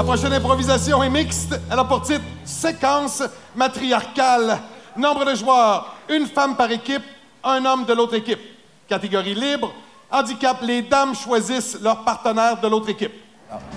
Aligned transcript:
La 0.00 0.04
prochaine 0.04 0.32
improvisation 0.32 1.02
est 1.02 1.10
mixte. 1.10 1.60
Elle 1.70 1.78
a 1.78 1.84
pour 1.84 2.00
titre 2.00 2.24
Séquence 2.42 3.22
matriarcale. 3.54 4.56
Nombre 4.96 5.26
de 5.26 5.34
joueurs, 5.34 5.94
une 6.08 6.24
femme 6.24 6.56
par 6.56 6.70
équipe, 6.70 7.02
un 7.44 7.62
homme 7.66 7.84
de 7.84 7.92
l'autre 7.92 8.14
équipe. 8.14 8.38
Catégorie 8.88 9.34
libre. 9.34 9.70
Handicap, 10.10 10.56
les 10.62 10.80
dames 10.80 11.14
choisissent 11.14 11.78
leur 11.82 12.02
partenaire 12.02 12.58
de 12.58 12.66
l'autre 12.66 12.88
équipe. 12.88 13.12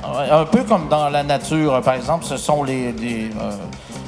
Un 0.02 0.46
peu 0.46 0.64
comme 0.64 0.88
dans 0.88 1.10
la 1.10 1.24
nature, 1.24 1.82
par 1.82 1.96
exemple, 1.96 2.24
ce 2.24 2.38
sont 2.38 2.64
les, 2.64 2.94
les, 2.94 3.26
euh, 3.26 3.52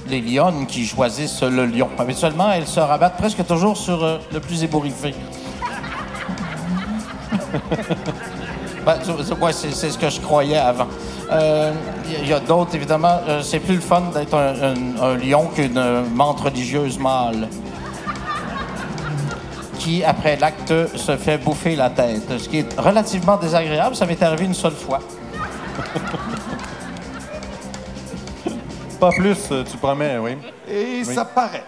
les 0.07 0.21
lionnes 0.21 0.67
qui 0.67 0.85
choisissent 0.85 1.43
le 1.43 1.65
lion. 1.65 1.89
Habituellement, 1.99 2.49
elles 2.49 2.65
se 2.65 2.79
rabattent 2.79 3.17
presque 3.17 3.45
toujours 3.45 3.75
sur 3.75 4.01
euh, 4.01 4.19
le 4.31 4.39
plus 4.39 4.63
ébouriffé. 4.63 5.13
Ben, 8.85 8.97
ouais, 9.41 9.51
c'est 9.53 9.71
c'est 9.73 9.89
ce 9.89 9.97
que 9.97 10.09
je 10.09 10.19
croyais 10.21 10.57
avant. 10.57 10.87
Euh, 11.31 11.71
Il 12.21 12.27
y 12.27 12.33
a 12.33 12.39
d'autres, 12.39 12.75
évidemment. 12.75 13.19
euh, 13.27 13.41
c'est 13.41 13.59
plus 13.59 13.75
le 13.75 13.81
fun 13.81 14.03
d'être 14.13 14.35
un, 14.35 14.53
un- 14.61 15.01
un 15.01 15.15
lion 15.17 15.47
qu'une 15.55 15.77
euh, 15.77 16.03
menthe 16.13 16.41
religieuse 16.41 16.99
mâle 16.99 17.47
qui, 19.79 20.03
après 20.03 20.35
l'acte, 20.37 20.73
se 20.95 21.17
fait 21.17 21.37
bouffer 21.39 21.75
la 21.75 21.89
tête. 21.89 22.37
Ce 22.37 22.47
qui 22.47 22.59
est 22.59 22.79
relativement 22.79 23.37
désagréable. 23.37 23.95
Ça 23.95 24.05
m'est 24.05 24.21
arrivé 24.21 24.45
une 24.45 24.53
seule 24.53 24.73
fois. 24.73 24.99
Pas 28.99 29.09
plus, 29.09 29.37
euh, 29.51 29.63
tu 29.69 29.77
promets, 29.77 30.17
oui. 30.19 30.37
Et 30.69 31.03
ça 31.03 31.25
paraît. 31.25 31.63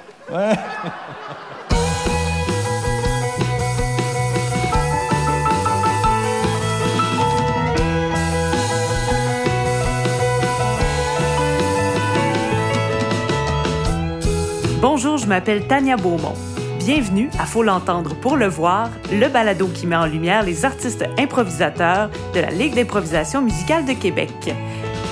Bonjour, 14.79 15.17
je 15.17 15.25
m'appelle 15.25 15.65
Tania 15.65 15.97
Beaumont. 15.97 16.35
Bienvenue 16.77 17.31
à 17.39 17.47
Faut 17.47 17.63
l'entendre 17.63 18.13
pour 18.13 18.37
le 18.37 18.45
voir, 18.45 18.91
le 19.11 19.27
balado 19.27 19.67
qui 19.69 19.87
met 19.87 19.95
en 19.95 20.05
lumière 20.05 20.43
les 20.43 20.65
artistes 20.65 21.03
improvisateurs 21.17 22.11
de 22.35 22.41
la 22.41 22.51
Ligue 22.51 22.75
d'improvisation 22.75 23.41
musicale 23.41 23.85
de 23.85 23.93
Québec. 23.93 24.53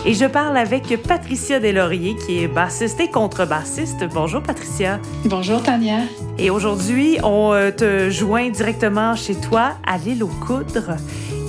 Et 0.05 0.13
je 0.13 0.25
parle 0.25 0.55
avec 0.55 1.01
Patricia 1.01 1.59
Deslauriers, 1.59 2.15
qui 2.15 2.43
est 2.43 2.47
bassiste 2.47 2.99
et 2.99 3.09
contrebassiste. 3.09 4.05
Bonjour 4.13 4.43
Patricia. 4.43 4.99
Bonjour 5.25 5.63
Tania. 5.63 6.01
Et 6.37 6.51
aujourd'hui, 6.51 7.17
on 7.23 7.51
euh, 7.53 7.71
te 7.71 8.11
joint 8.11 8.49
directement 8.49 9.15
chez 9.15 9.33
toi 9.33 9.77
à 9.83 9.97
l'île 9.97 10.23
aux 10.23 10.27
Coudres. 10.27 10.97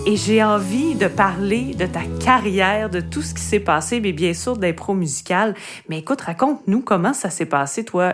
Et 0.08 0.16
j'ai 0.16 0.40
envie 0.40 0.94
de 0.94 1.08
parler 1.08 1.74
de 1.74 1.84
ta 1.84 2.02
carrière, 2.24 2.88
de 2.88 3.00
tout 3.00 3.22
ce 3.22 3.34
qui 3.34 3.42
s'est 3.42 3.58
passé, 3.58 3.98
mais 3.98 4.12
bien 4.12 4.34
sûr 4.34 4.56
d'impro 4.56 4.94
musical. 4.94 5.52
Mais 5.88 5.98
écoute, 5.98 6.20
raconte-nous 6.20 6.80
comment 6.80 7.12
ça 7.12 7.28
s'est 7.28 7.46
passé, 7.46 7.84
toi, 7.84 8.12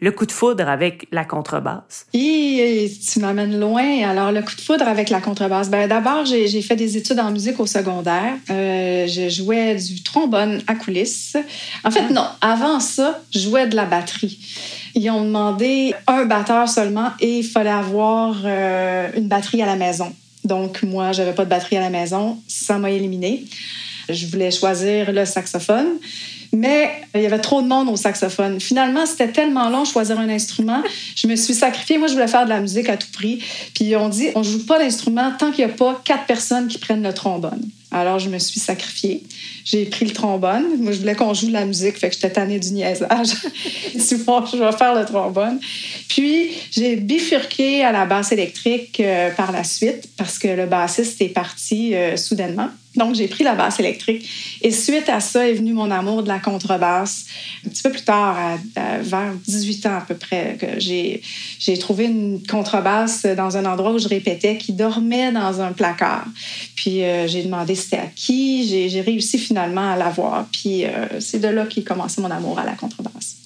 le 0.00 0.10
coup 0.10 0.24
de 0.24 0.32
foudre 0.32 0.66
avec 0.66 1.06
la 1.12 1.26
contrebasse. 1.26 2.06
Et 2.14 2.90
tu 3.12 3.20
m'amènes 3.20 3.60
loin. 3.60 4.08
Alors, 4.08 4.32
le 4.32 4.40
coup 4.40 4.56
de 4.56 4.60
foudre 4.62 4.88
avec 4.88 5.10
la 5.10 5.20
contrebasse. 5.20 5.68
Ben, 5.68 5.86
D'abord, 5.86 6.24
j'ai 6.24 6.48
j'ai 6.48 6.62
fait 6.62 6.76
des 6.76 6.96
études 6.96 7.20
en 7.20 7.30
musique 7.30 7.60
au 7.60 7.66
secondaire. 7.66 8.32
Euh, 8.48 9.06
je 9.06 9.28
jouais 9.28 9.74
du 9.74 10.02
trombone 10.02 10.62
à 10.66 10.76
coulisses. 10.76 11.36
En 11.84 11.90
fait, 11.90 12.08
non. 12.08 12.24
Avant 12.40 12.80
ça, 12.80 13.20
je 13.34 13.40
jouais 13.40 13.66
de 13.66 13.76
la 13.76 13.84
batterie. 13.84 14.38
Ils 14.94 15.10
ont 15.10 15.22
demandé 15.22 15.94
un 16.06 16.24
batteur 16.24 16.70
seulement 16.70 17.10
et 17.20 17.40
il 17.40 17.44
fallait 17.44 17.68
avoir 17.68 18.34
euh, 18.46 19.10
une 19.14 19.28
batterie 19.28 19.60
à 19.60 19.66
la 19.66 19.76
maison. 19.76 20.10
Donc, 20.48 20.82
moi, 20.82 21.12
j'avais 21.12 21.34
pas 21.34 21.44
de 21.44 21.50
batterie 21.50 21.76
à 21.76 21.80
la 21.80 21.90
maison. 21.90 22.38
Ça 22.48 22.78
m'a 22.78 22.90
éliminé. 22.90 23.44
Je 24.08 24.26
voulais 24.26 24.50
choisir 24.50 25.12
le 25.12 25.24
saxophone. 25.26 25.98
Mais 26.52 26.90
il 27.14 27.22
y 27.22 27.26
avait 27.26 27.40
trop 27.40 27.62
de 27.62 27.66
monde 27.66 27.88
au 27.88 27.96
saxophone. 27.96 28.60
Finalement, 28.60 29.06
c'était 29.06 29.28
tellement 29.28 29.68
long 29.68 29.84
choisir 29.84 30.18
un 30.18 30.28
instrument. 30.28 30.82
Je 31.14 31.26
me 31.26 31.36
suis 31.36 31.54
sacrifiée. 31.54 31.98
Moi, 31.98 32.08
je 32.08 32.14
voulais 32.14 32.28
faire 32.28 32.44
de 32.44 32.50
la 32.50 32.60
musique 32.60 32.88
à 32.88 32.96
tout 32.96 33.10
prix. 33.12 33.42
Puis 33.74 33.94
on 33.96 34.08
dit, 34.08 34.28
on 34.34 34.42
joue 34.42 34.64
pas 34.64 34.78
d'instrument 34.78 35.32
tant 35.38 35.50
qu'il 35.50 35.66
n'y 35.66 35.72
a 35.72 35.74
pas 35.74 36.00
quatre 36.04 36.26
personnes 36.26 36.68
qui 36.68 36.78
prennent 36.78 37.02
le 37.02 37.12
trombone. 37.12 37.60
Alors, 37.90 38.18
je 38.18 38.28
me 38.28 38.38
suis 38.38 38.60
sacrifiée. 38.60 39.22
J'ai 39.64 39.86
pris 39.86 40.04
le 40.04 40.12
trombone. 40.12 40.64
Moi, 40.78 40.92
je 40.92 40.98
voulais 40.98 41.14
qu'on 41.14 41.32
joue 41.32 41.46
de 41.46 41.52
la 41.52 41.64
musique, 41.64 41.96
fait 41.98 42.08
que 42.08 42.14
j'étais 42.14 42.30
tannée 42.30 42.58
du 42.58 42.72
niaisage. 42.72 43.28
Bon, 44.26 44.44
je 44.44 44.56
vais 44.56 44.72
faire 44.72 44.94
le 44.94 45.04
trombone. 45.06 45.58
Puis, 46.08 46.50
j'ai 46.70 46.96
bifurqué 46.96 47.82
à 47.82 47.92
la 47.92 48.04
basse 48.04 48.32
électrique 48.32 49.00
euh, 49.00 49.30
par 49.30 49.52
la 49.52 49.64
suite 49.64 50.08
parce 50.16 50.38
que 50.38 50.48
le 50.48 50.66
bassiste 50.66 51.20
est 51.22 51.28
parti 51.28 51.94
euh, 51.94 52.16
soudainement. 52.16 52.68
Donc, 52.98 53.14
j'ai 53.14 53.28
pris 53.28 53.44
la 53.44 53.54
basse 53.54 53.78
électrique. 53.80 54.28
Et 54.60 54.70
suite 54.72 55.08
à 55.08 55.20
ça 55.20 55.48
est 55.48 55.54
venu 55.54 55.72
mon 55.72 55.90
amour 55.90 56.22
de 56.22 56.28
la 56.28 56.38
contrebasse. 56.38 57.26
Un 57.66 57.70
petit 57.70 57.82
peu 57.82 57.90
plus 57.90 58.02
tard, 58.02 58.36
à- 58.76 58.98
vers 59.00 59.32
18 59.46 59.86
ans 59.86 59.96
à 59.98 60.00
peu 60.00 60.14
près, 60.14 60.56
que 60.60 60.78
j'ai 60.78 61.22
j'ai 61.58 61.78
trouvé 61.78 62.04
une 62.06 62.40
contrebasse 62.46 63.24
dans 63.24 63.56
un 63.56 63.64
endroit 63.64 63.92
où 63.92 63.98
je 63.98 64.08
répétais 64.08 64.56
qui 64.58 64.72
dormait 64.72 65.32
dans 65.32 65.60
un 65.60 65.72
placard. 65.72 66.26
Puis 66.74 67.04
euh, 67.04 67.26
j'ai 67.26 67.42
demandé 67.42 67.74
c'était 67.74 67.98
à 67.98 68.06
qui. 68.14 68.66
J'ai 68.68 68.88
j'ai 68.88 69.00
réussi 69.00 69.38
finalement 69.38 69.92
à 69.92 69.96
l'avoir. 69.96 70.46
Puis 70.52 70.84
euh, 70.84 71.06
c'est 71.20 71.40
de 71.40 71.48
là 71.48 71.66
qu'est 71.66 71.82
commencé 71.84 72.20
mon 72.20 72.30
amour 72.30 72.58
à 72.58 72.64
la 72.64 72.72
contrebasse. 72.72 73.36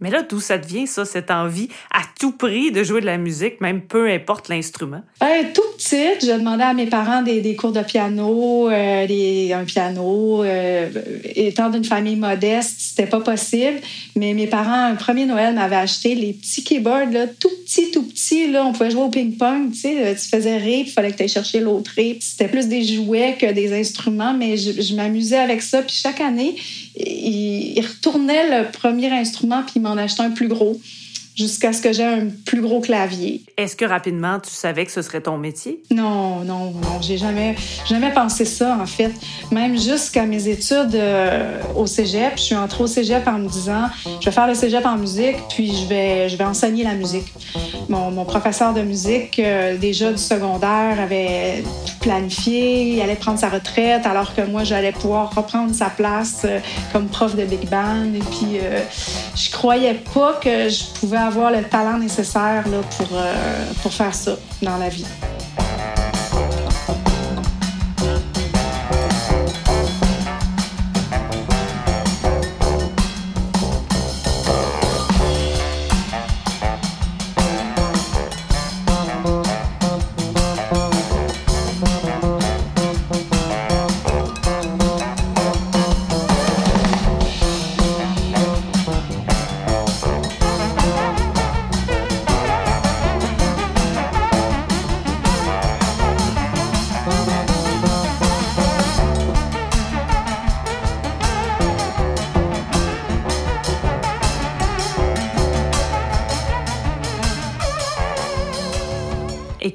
Mais 0.00 0.10
là, 0.10 0.22
d'où 0.22 0.40
ça 0.40 0.56
devient, 0.56 0.86
ça, 0.86 1.04
cette 1.04 1.30
envie 1.30 1.68
à 1.90 2.00
tout 2.18 2.32
prix 2.32 2.72
de 2.72 2.82
jouer 2.82 3.00
de 3.00 3.06
la 3.06 3.18
musique, 3.18 3.60
même 3.60 3.82
peu 3.82 4.08
importe 4.08 4.48
l'instrument? 4.48 5.02
Euh, 5.22 5.26
tout 5.54 5.62
petite, 5.76 6.24
je 6.24 6.38
demandais 6.38 6.64
à 6.64 6.72
mes 6.72 6.86
parents 6.86 7.22
des, 7.22 7.54
cours 7.56 7.72
de 7.72 7.82
piano, 7.82 8.70
euh, 8.70 9.52
un 9.54 9.64
piano. 9.64 10.42
euh, 10.44 10.88
étant 11.34 11.68
d'une 11.68 11.84
famille 11.84 12.16
modeste, 12.16 12.76
c'était 12.78 13.08
pas 13.08 13.20
possible. 13.20 13.78
Mais 14.16 14.32
mes 14.32 14.46
parents, 14.46 14.84
un 14.86 14.94
premier 14.94 15.26
Noël, 15.26 15.54
m'avaient 15.54 15.76
acheté 15.76 16.14
les 16.14 16.32
petits 16.32 16.64
keyboards, 16.64 17.10
là, 17.10 17.26
tout 17.26 17.50
petits, 17.64 17.90
tout 17.90 18.02
petits. 18.02 18.50
Là, 18.50 18.64
on 18.64 18.72
pouvait 18.72 18.90
jouer 18.90 19.02
au 19.02 19.10
ping-pong. 19.10 19.72
Tu 19.72 19.80
sais, 19.80 20.14
tu 20.14 20.28
faisais 20.28 20.56
rire, 20.56 20.84
il 20.86 20.90
fallait 20.90 21.12
que 21.12 21.16
tu 21.16 21.22
ailles 21.24 21.28
chercher 21.28 21.60
l'autre 21.60 21.90
rire. 21.96 22.16
C'était 22.20 22.48
plus 22.48 22.68
des 22.68 22.82
jouets 22.82 23.36
que 23.38 23.52
des 23.52 23.78
instruments, 23.78 24.34
mais 24.34 24.56
je 24.56 24.94
m'amusais 24.94 25.38
avec 25.38 25.62
ça. 25.62 25.82
Puis 25.82 25.96
chaque 25.96 26.20
année, 26.20 26.56
il, 26.96 27.80
retournait 27.80 28.62
le 28.62 28.70
premier 28.70 29.10
instrument, 29.10 29.62
puis 29.62 29.74
il 29.76 29.82
m'en 29.82 29.96
achetait 29.96 30.22
un 30.22 30.30
plus 30.30 30.48
gros, 30.48 30.80
jusqu'à 31.40 31.72
ce 31.72 31.80
que 31.80 31.92
j'ai 31.92 32.04
un 32.04 32.26
plus 32.44 32.60
gros 32.60 32.80
clavier. 32.80 33.42
Est-ce 33.56 33.74
que 33.74 33.86
rapidement, 33.86 34.38
tu 34.40 34.50
savais 34.50 34.84
que 34.84 34.92
ce 34.92 35.00
serait 35.00 35.22
ton 35.22 35.38
métier? 35.38 35.82
Non, 35.90 36.44
non, 36.44 36.72
non, 36.72 37.00
j'ai 37.00 37.16
jamais, 37.16 37.56
jamais 37.88 38.12
pensé 38.12 38.44
ça, 38.44 38.78
en 38.80 38.86
fait. 38.86 39.12
Même 39.50 39.78
jusqu'à 39.78 40.26
mes 40.26 40.48
études 40.48 40.94
euh, 40.94 41.60
au 41.74 41.86
cégep, 41.86 42.32
je 42.36 42.42
suis 42.42 42.54
entrée 42.54 42.84
au 42.84 42.86
cégep 42.86 43.26
en 43.26 43.38
me 43.38 43.48
disant, 43.48 43.86
je 44.20 44.26
vais 44.26 44.30
faire 44.30 44.46
le 44.46 44.54
cégep 44.54 44.84
en 44.84 44.96
musique, 44.98 45.36
puis 45.48 45.74
je 45.74 45.86
vais, 45.86 46.28
je 46.28 46.36
vais 46.36 46.44
enseigner 46.44 46.84
la 46.84 46.94
musique. 46.94 47.32
Mon, 47.88 48.10
mon 48.10 48.24
professeur 48.26 48.74
de 48.74 48.82
musique, 48.82 49.38
euh, 49.38 49.78
déjà 49.78 50.12
du 50.12 50.22
secondaire, 50.22 51.00
avait 51.00 51.64
tout 51.86 51.98
planifié, 52.00 52.94
il 52.94 53.00
allait 53.00 53.16
prendre 53.16 53.38
sa 53.38 53.48
retraite, 53.48 54.04
alors 54.04 54.34
que 54.34 54.42
moi, 54.42 54.62
j'allais 54.64 54.92
pouvoir 54.92 55.34
reprendre 55.34 55.74
sa 55.74 55.88
place 55.88 56.42
euh, 56.44 56.58
comme 56.92 57.06
prof 57.06 57.34
de 57.34 57.44
big 57.44 57.68
band. 57.70 58.12
Et 58.14 58.18
puis, 58.18 58.58
je 59.36 59.50
croyais 59.50 59.94
pas 59.94 60.38
que 60.42 60.68
je 60.68 60.84
pouvais 60.98 61.16
avoir 61.16 61.29
le 61.30 61.62
talent 61.64 61.98
nécessaire 61.98 62.68
là, 62.68 62.80
pour, 62.96 63.08
euh, 63.12 63.72
pour 63.82 63.92
faire 63.92 64.14
ça 64.14 64.32
dans 64.62 64.76
la 64.76 64.88
vie. 64.88 65.06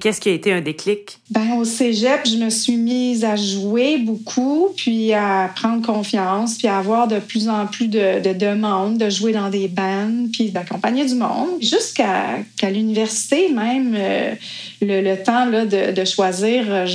Qu'est-ce 0.06 0.22
qui 0.22 0.30
a 0.30 0.34
été 0.34 0.54
un 0.54 0.62
déclic? 0.62 1.18
Ben, 1.32 1.54
au 1.54 1.66
cégep, 1.66 2.28
je 2.28 2.36
me 2.36 2.52
suis 2.52 2.78
mise 2.78 3.26
à 3.26 3.36
jouer 3.36 3.98
beaucoup, 3.98 4.70
puis 4.78 5.12
à 5.14 5.52
prendre 5.56 5.84
confiance, 5.84 6.60
puis 6.60 6.68
à 6.68 6.78
avoir 6.78 7.08
de 7.08 7.18
plus 7.18 7.50
en 7.50 7.66
plus 7.66 7.88
de, 7.88 8.34
demandes, 8.34 9.00
de 9.00 9.10
jouer 9.10 9.32
dans 9.32 9.50
des 9.50 9.68
bands, 9.68 10.28
puis 10.32 10.52
d'accompagner 10.52 11.08
du 11.08 11.16
monde. 11.16 11.60
Jusqu'à 11.60 12.70
l'université, 12.70 13.50
même, 13.50 13.96
euh, 13.98 14.36
le, 14.80 15.16
temps 15.24 15.48
de, 15.50 16.06
choisir, 16.06 16.66
euh, 16.68 16.86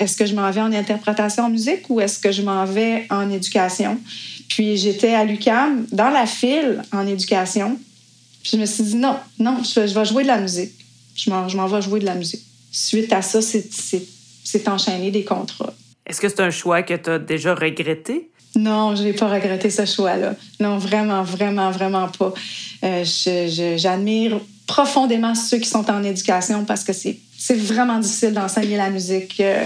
est-ce 0.00 0.16
que 0.16 0.26
je 0.26 0.34
m'en 0.34 0.50
vais 0.50 0.60
en 0.60 0.72
interprétation 0.72 1.44
en 1.44 1.50
musique 1.50 1.88
ou 1.88 2.00
est-ce 2.00 2.18
que 2.18 2.32
je 2.32 2.42
m'en 2.42 2.64
vais 2.64 3.06
en 3.10 3.30
éducation? 3.30 3.96
Puis 4.48 4.76
j'étais 4.76 5.14
à 5.14 5.22
l'UCAM, 5.22 5.86
dans 5.92 6.10
la 6.10 6.26
file 6.26 6.82
en 6.92 7.06
éducation. 7.06 7.78
Puis 8.42 8.50
je 8.54 8.56
me 8.56 8.66
suis 8.66 8.82
dit, 8.82 8.96
non, 8.96 9.14
non, 9.38 9.58
je, 9.62 9.78
vais 9.78 10.04
jouer 10.04 10.24
de 10.24 10.28
la 10.28 10.40
musique. 10.40 10.72
Je 11.14 11.30
m'en 11.30 11.68
vais 11.68 11.80
jouer 11.80 12.00
de 12.00 12.06
la 12.06 12.16
musique. 12.16 12.42
Suite 12.78 13.10
à 13.14 13.22
ça, 13.22 13.40
c'est 13.40 14.68
enchaîné 14.68 15.10
des 15.10 15.24
contrats. 15.24 15.72
Est-ce 16.06 16.20
que 16.20 16.28
c'est 16.28 16.40
un 16.40 16.50
choix 16.50 16.82
que 16.82 16.92
tu 16.92 17.08
as 17.08 17.18
déjà 17.18 17.54
regretté? 17.54 18.28
Non, 18.54 18.94
je 18.94 19.02
n'ai 19.02 19.14
pas 19.14 19.28
regretté 19.28 19.70
ce 19.70 19.86
choix-là. 19.86 20.34
Non, 20.60 20.76
vraiment, 20.76 21.22
vraiment, 21.22 21.70
vraiment 21.70 22.06
pas. 22.08 22.34
Euh, 22.84 23.02
j'admire 23.78 24.38
profondément 24.66 25.34
ceux 25.34 25.56
qui 25.56 25.70
sont 25.70 25.90
en 25.90 26.04
éducation 26.04 26.66
parce 26.66 26.84
que 26.84 26.92
c'est 26.92 27.18
vraiment 27.56 27.98
difficile 27.98 28.34
d'enseigner 28.34 28.76
la 28.76 28.90
musique. 28.90 29.40
Euh, 29.40 29.64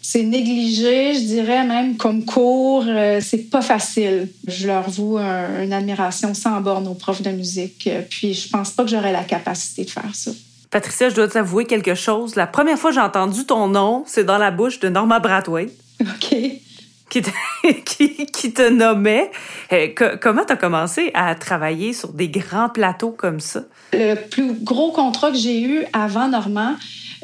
c'est 0.00 0.22
négligé, 0.22 1.14
je 1.14 1.20
dirais 1.20 1.66
même 1.66 1.96
comme 1.96 2.24
cours. 2.24 2.84
Euh, 2.86 3.20
c'est 3.20 3.50
pas 3.50 3.62
facile. 3.62 4.28
Je 4.46 4.68
leur 4.68 4.88
voue 4.88 5.18
une 5.18 5.72
admiration 5.72 6.32
sans 6.32 6.60
borne 6.60 6.86
aux 6.86 6.94
profs 6.94 7.22
de 7.22 7.30
musique. 7.30 7.90
Puis 8.08 8.34
je 8.34 8.48
pense 8.48 8.70
pas 8.70 8.84
que 8.84 8.90
j'aurais 8.90 9.12
la 9.12 9.24
capacité 9.24 9.84
de 9.84 9.90
faire 9.90 10.14
ça. 10.14 10.30
Patricia, 10.72 11.10
je 11.10 11.14
dois 11.14 11.28
t'avouer 11.28 11.66
quelque 11.66 11.94
chose. 11.94 12.34
La 12.34 12.46
première 12.46 12.78
fois 12.78 12.90
que 12.90 12.94
j'ai 12.94 13.02
entendu 13.02 13.44
ton 13.44 13.68
nom, 13.68 14.04
c'est 14.06 14.24
dans 14.24 14.38
la 14.38 14.50
bouche 14.50 14.80
de 14.80 14.88
Norma 14.88 15.20
Brathwaite. 15.20 15.70
OK. 16.00 16.34
Qui 17.10 17.20
te, 17.20 17.30
qui, 18.32 18.52
te 18.54 18.70
nommait. 18.70 19.30
Eh, 19.70 19.94
comment 19.94 20.46
tu 20.46 20.52
as 20.54 20.56
commencé 20.56 21.10
à 21.12 21.34
travailler 21.34 21.92
sur 21.92 22.14
des 22.14 22.28
grands 22.28 22.70
plateaux 22.70 23.10
comme 23.10 23.38
ça? 23.38 23.64
Le 23.92 24.14
plus 24.14 24.54
gros 24.62 24.92
contrat 24.92 25.30
que 25.30 25.36
j'ai 25.36 25.60
eu 25.60 25.84
avant 25.92 26.28
Normand, 26.28 26.76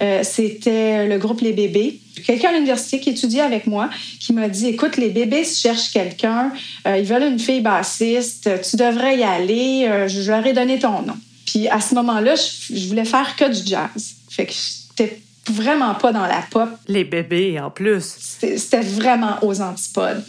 euh, 0.03 0.21
c'était 0.25 1.07
le 1.07 1.17
groupe 1.17 1.41
Les 1.41 1.55
Bébés. 1.55 2.01
Quelqu'un 2.27 2.51
à 2.51 2.53
l'université 2.53 3.01
qui 3.01 3.09
étudiait 3.11 3.41
avec 3.41 3.67
moi 3.67 3.89
qui 4.21 4.35
m'a 4.35 4.51
dit 4.51 4.67
Écoute, 4.67 4.99
les 4.99 5.09
bébés 5.09 5.45
cherchent 5.45 5.91
quelqu'un, 5.91 6.53
euh, 6.87 6.99
ils 6.99 7.07
veulent 7.07 7.23
une 7.23 7.39
fille 7.39 7.63
bassiste, 7.63 8.51
tu 8.69 8.77
devrais 8.77 9.17
y 9.17 9.23
aller, 9.23 9.87
euh, 9.89 10.07
je 10.07 10.31
leur 10.31 10.47
ai 10.47 10.53
donné 10.53 10.79
ton 10.79 11.01
nom. 11.01 11.17
Puis 11.49 11.67
à 11.67 11.81
ce 11.81 11.95
moment-là, 11.95 12.35
je, 12.35 12.89
voulais 12.89 13.07
faire 13.07 13.35
que 13.35 13.47
du 13.47 13.67
jazz. 13.67 14.17
Fait 14.29 14.45
que 14.45 14.53
j'étais 14.53 15.23
vraiment 15.51 15.95
pas 15.95 16.13
dans 16.13 16.27
la 16.27 16.45
pop. 16.51 16.69
Les 16.89 17.05
bébés, 17.05 17.59
en 17.59 17.71
plus. 17.71 18.05
C'était 18.19 18.83
vraiment 18.83 19.43
aux 19.43 19.63
antipodes. 19.63 20.23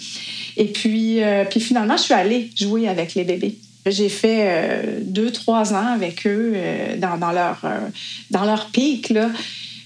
Et 0.56 0.68
puis, 0.68 1.22
euh, 1.22 1.44
puis 1.44 1.60
finalement, 1.60 1.98
je 1.98 2.04
suis 2.04 2.14
allée 2.14 2.50
jouer 2.56 2.88
avec 2.88 3.16
les 3.16 3.26
bébés. 3.26 3.58
J'ai 3.86 4.08
fait 4.08 4.44
euh, 4.44 5.00
deux, 5.02 5.32
trois 5.32 5.74
ans 5.74 5.88
avec 5.94 6.26
eux 6.26 6.54
euh, 6.56 6.96
dans, 6.96 7.18
dans, 7.18 7.32
leur, 7.34 7.62
dans 8.32 8.46
leur 8.46 8.68
pic. 8.68 9.10
Là. 9.10 9.30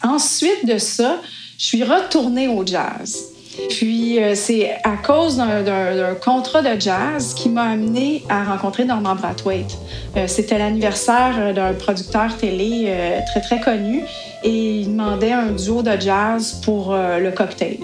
Ensuite 0.03 0.67
de 0.67 0.77
ça, 0.77 1.19
je 1.57 1.65
suis 1.65 1.83
retournée 1.83 2.47
au 2.47 2.63
jazz. 2.63 3.32
Puis 3.69 4.21
euh, 4.21 4.35
c'est 4.35 4.71
à 4.83 4.97
cause 4.97 5.37
d'un 5.37 6.15
contrat 6.23 6.61
de 6.61 6.79
jazz 6.79 7.33
qui 7.33 7.49
m'a 7.49 7.63
amené 7.63 8.23
à 8.29 8.43
rencontrer 8.43 8.85
Norman 8.85 9.15
Brathwaite. 9.15 9.77
Euh, 10.17 10.27
c'était 10.27 10.57
l'anniversaire 10.57 11.53
d'un 11.53 11.73
producteur 11.73 12.35
télé 12.37 12.85
euh, 12.87 13.19
très 13.31 13.41
très 13.41 13.59
connu 13.59 14.03
et 14.43 14.79
il 14.79 14.87
demandait 14.87 15.31
un 15.31 15.51
duo 15.51 15.81
de 15.81 15.99
jazz 15.99 16.59
pour 16.63 16.93
le 16.93 17.31
cocktail. 17.31 17.77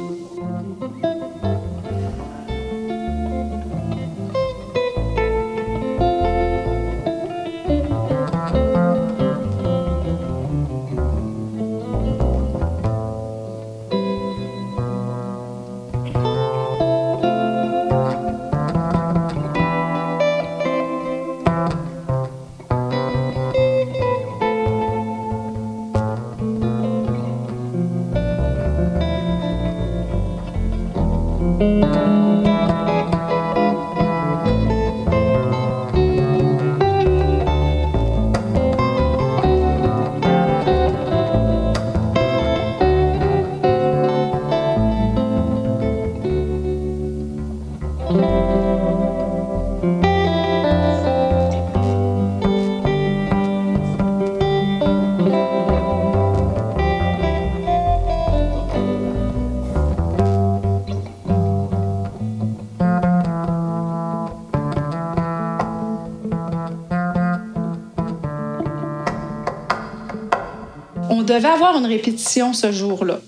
Devait 71.29 71.47
avoir 71.47 71.77
une 71.77 71.85
répétition 71.85 72.53
ce 72.53 72.71
jour-là. 72.71 73.19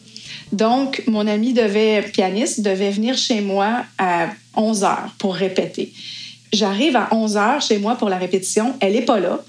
Donc, 0.51 1.03
mon 1.07 1.27
ami 1.27 1.53
devait, 1.53 2.01
pianiste, 2.01 2.61
devait 2.61 2.91
venir 2.91 3.15
chez 3.15 3.41
moi 3.41 3.83
à 3.97 4.29
11 4.55 4.83
heures 4.83 5.09
pour 5.17 5.35
répéter. 5.35 5.93
J'arrive 6.51 6.95
à 6.97 7.07
11 7.11 7.37
heures 7.37 7.61
chez 7.61 7.77
moi 7.77 7.95
pour 7.95 8.09
la 8.09 8.17
répétition. 8.17 8.73
Elle 8.81 8.93
n'est 8.93 9.03
pas 9.03 9.19
là. 9.19 9.39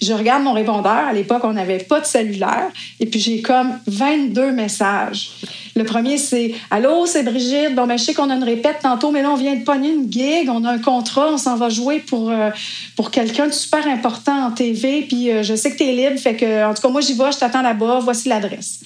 Je 0.00 0.12
regarde 0.12 0.44
mon 0.44 0.52
répondeur. 0.52 0.92
À 0.92 1.12
l'époque, 1.12 1.42
on 1.42 1.52
n'avait 1.52 1.78
pas 1.78 2.00
de 2.00 2.06
cellulaire. 2.06 2.70
Et 3.00 3.06
puis, 3.06 3.18
j'ai 3.18 3.42
comme 3.42 3.78
22 3.86 4.52
messages. 4.52 5.30
Le 5.74 5.84
premier, 5.84 6.18
c'est 6.18 6.54
Allô, 6.70 7.04
c'est 7.06 7.24
Brigitte. 7.24 7.74
Bon, 7.74 7.86
ben, 7.86 7.96
je 7.96 8.04
sais 8.04 8.14
qu'on 8.14 8.30
a 8.30 8.34
une 8.34 8.44
répète 8.44 8.78
tantôt, 8.82 9.10
mais 9.10 9.22
là, 9.22 9.30
on 9.30 9.36
vient 9.36 9.56
de 9.56 9.64
pogner 9.64 9.90
une 9.90 10.12
gig. 10.12 10.48
On 10.48 10.64
a 10.64 10.70
un 10.70 10.78
contrat. 10.78 11.32
On 11.32 11.38
s'en 11.38 11.56
va 11.56 11.68
jouer 11.68 11.98
pour, 11.98 12.30
euh, 12.30 12.50
pour 12.94 13.10
quelqu'un 13.10 13.48
de 13.48 13.52
super 13.52 13.86
important 13.88 14.46
en 14.46 14.50
TV. 14.52 15.02
Puis, 15.02 15.30
euh, 15.30 15.42
je 15.42 15.54
sais 15.54 15.72
que 15.72 15.76
tu 15.76 15.84
es 15.84 15.92
libre. 15.92 16.18
Fait 16.20 16.36
que, 16.36 16.64
en 16.64 16.74
tout 16.74 16.82
cas, 16.82 16.88
moi, 16.88 17.00
j'y 17.00 17.14
vais. 17.14 17.32
Je 17.32 17.38
t'attends 17.38 17.62
là-bas. 17.62 17.98
Voici 18.02 18.28
l'adresse. 18.28 18.80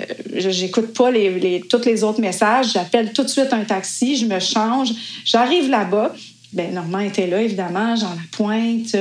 Euh, 0.00 0.04
j'écoute 0.50 0.94
pas 0.94 1.10
les, 1.10 1.38
les, 1.38 1.60
tous 1.60 1.84
les 1.84 2.04
autres 2.04 2.20
messages. 2.20 2.72
J'appelle 2.72 3.12
tout 3.12 3.22
de 3.22 3.28
suite 3.28 3.52
un 3.52 3.64
taxi. 3.64 4.16
Je 4.16 4.24
me 4.24 4.40
change. 4.40 4.90
J'arrive 5.24 5.68
là-bas. 5.68 6.14
Ben, 6.52 6.72
Normand 6.72 7.00
était 7.00 7.26
là, 7.26 7.42
évidemment, 7.42 7.94
Jean 7.94 8.14
Lapointe, 8.14 8.94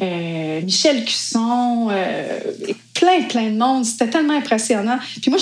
euh, 0.00 0.60
Michel 0.62 1.04
Cusson, 1.04 1.88
plein, 2.94 3.22
plein 3.28 3.50
de 3.50 3.58
monde. 3.58 3.84
C'était 3.84 4.08
tellement 4.08 4.36
impressionnant. 4.36 4.98
Puis 5.20 5.30
moi, 5.30 5.38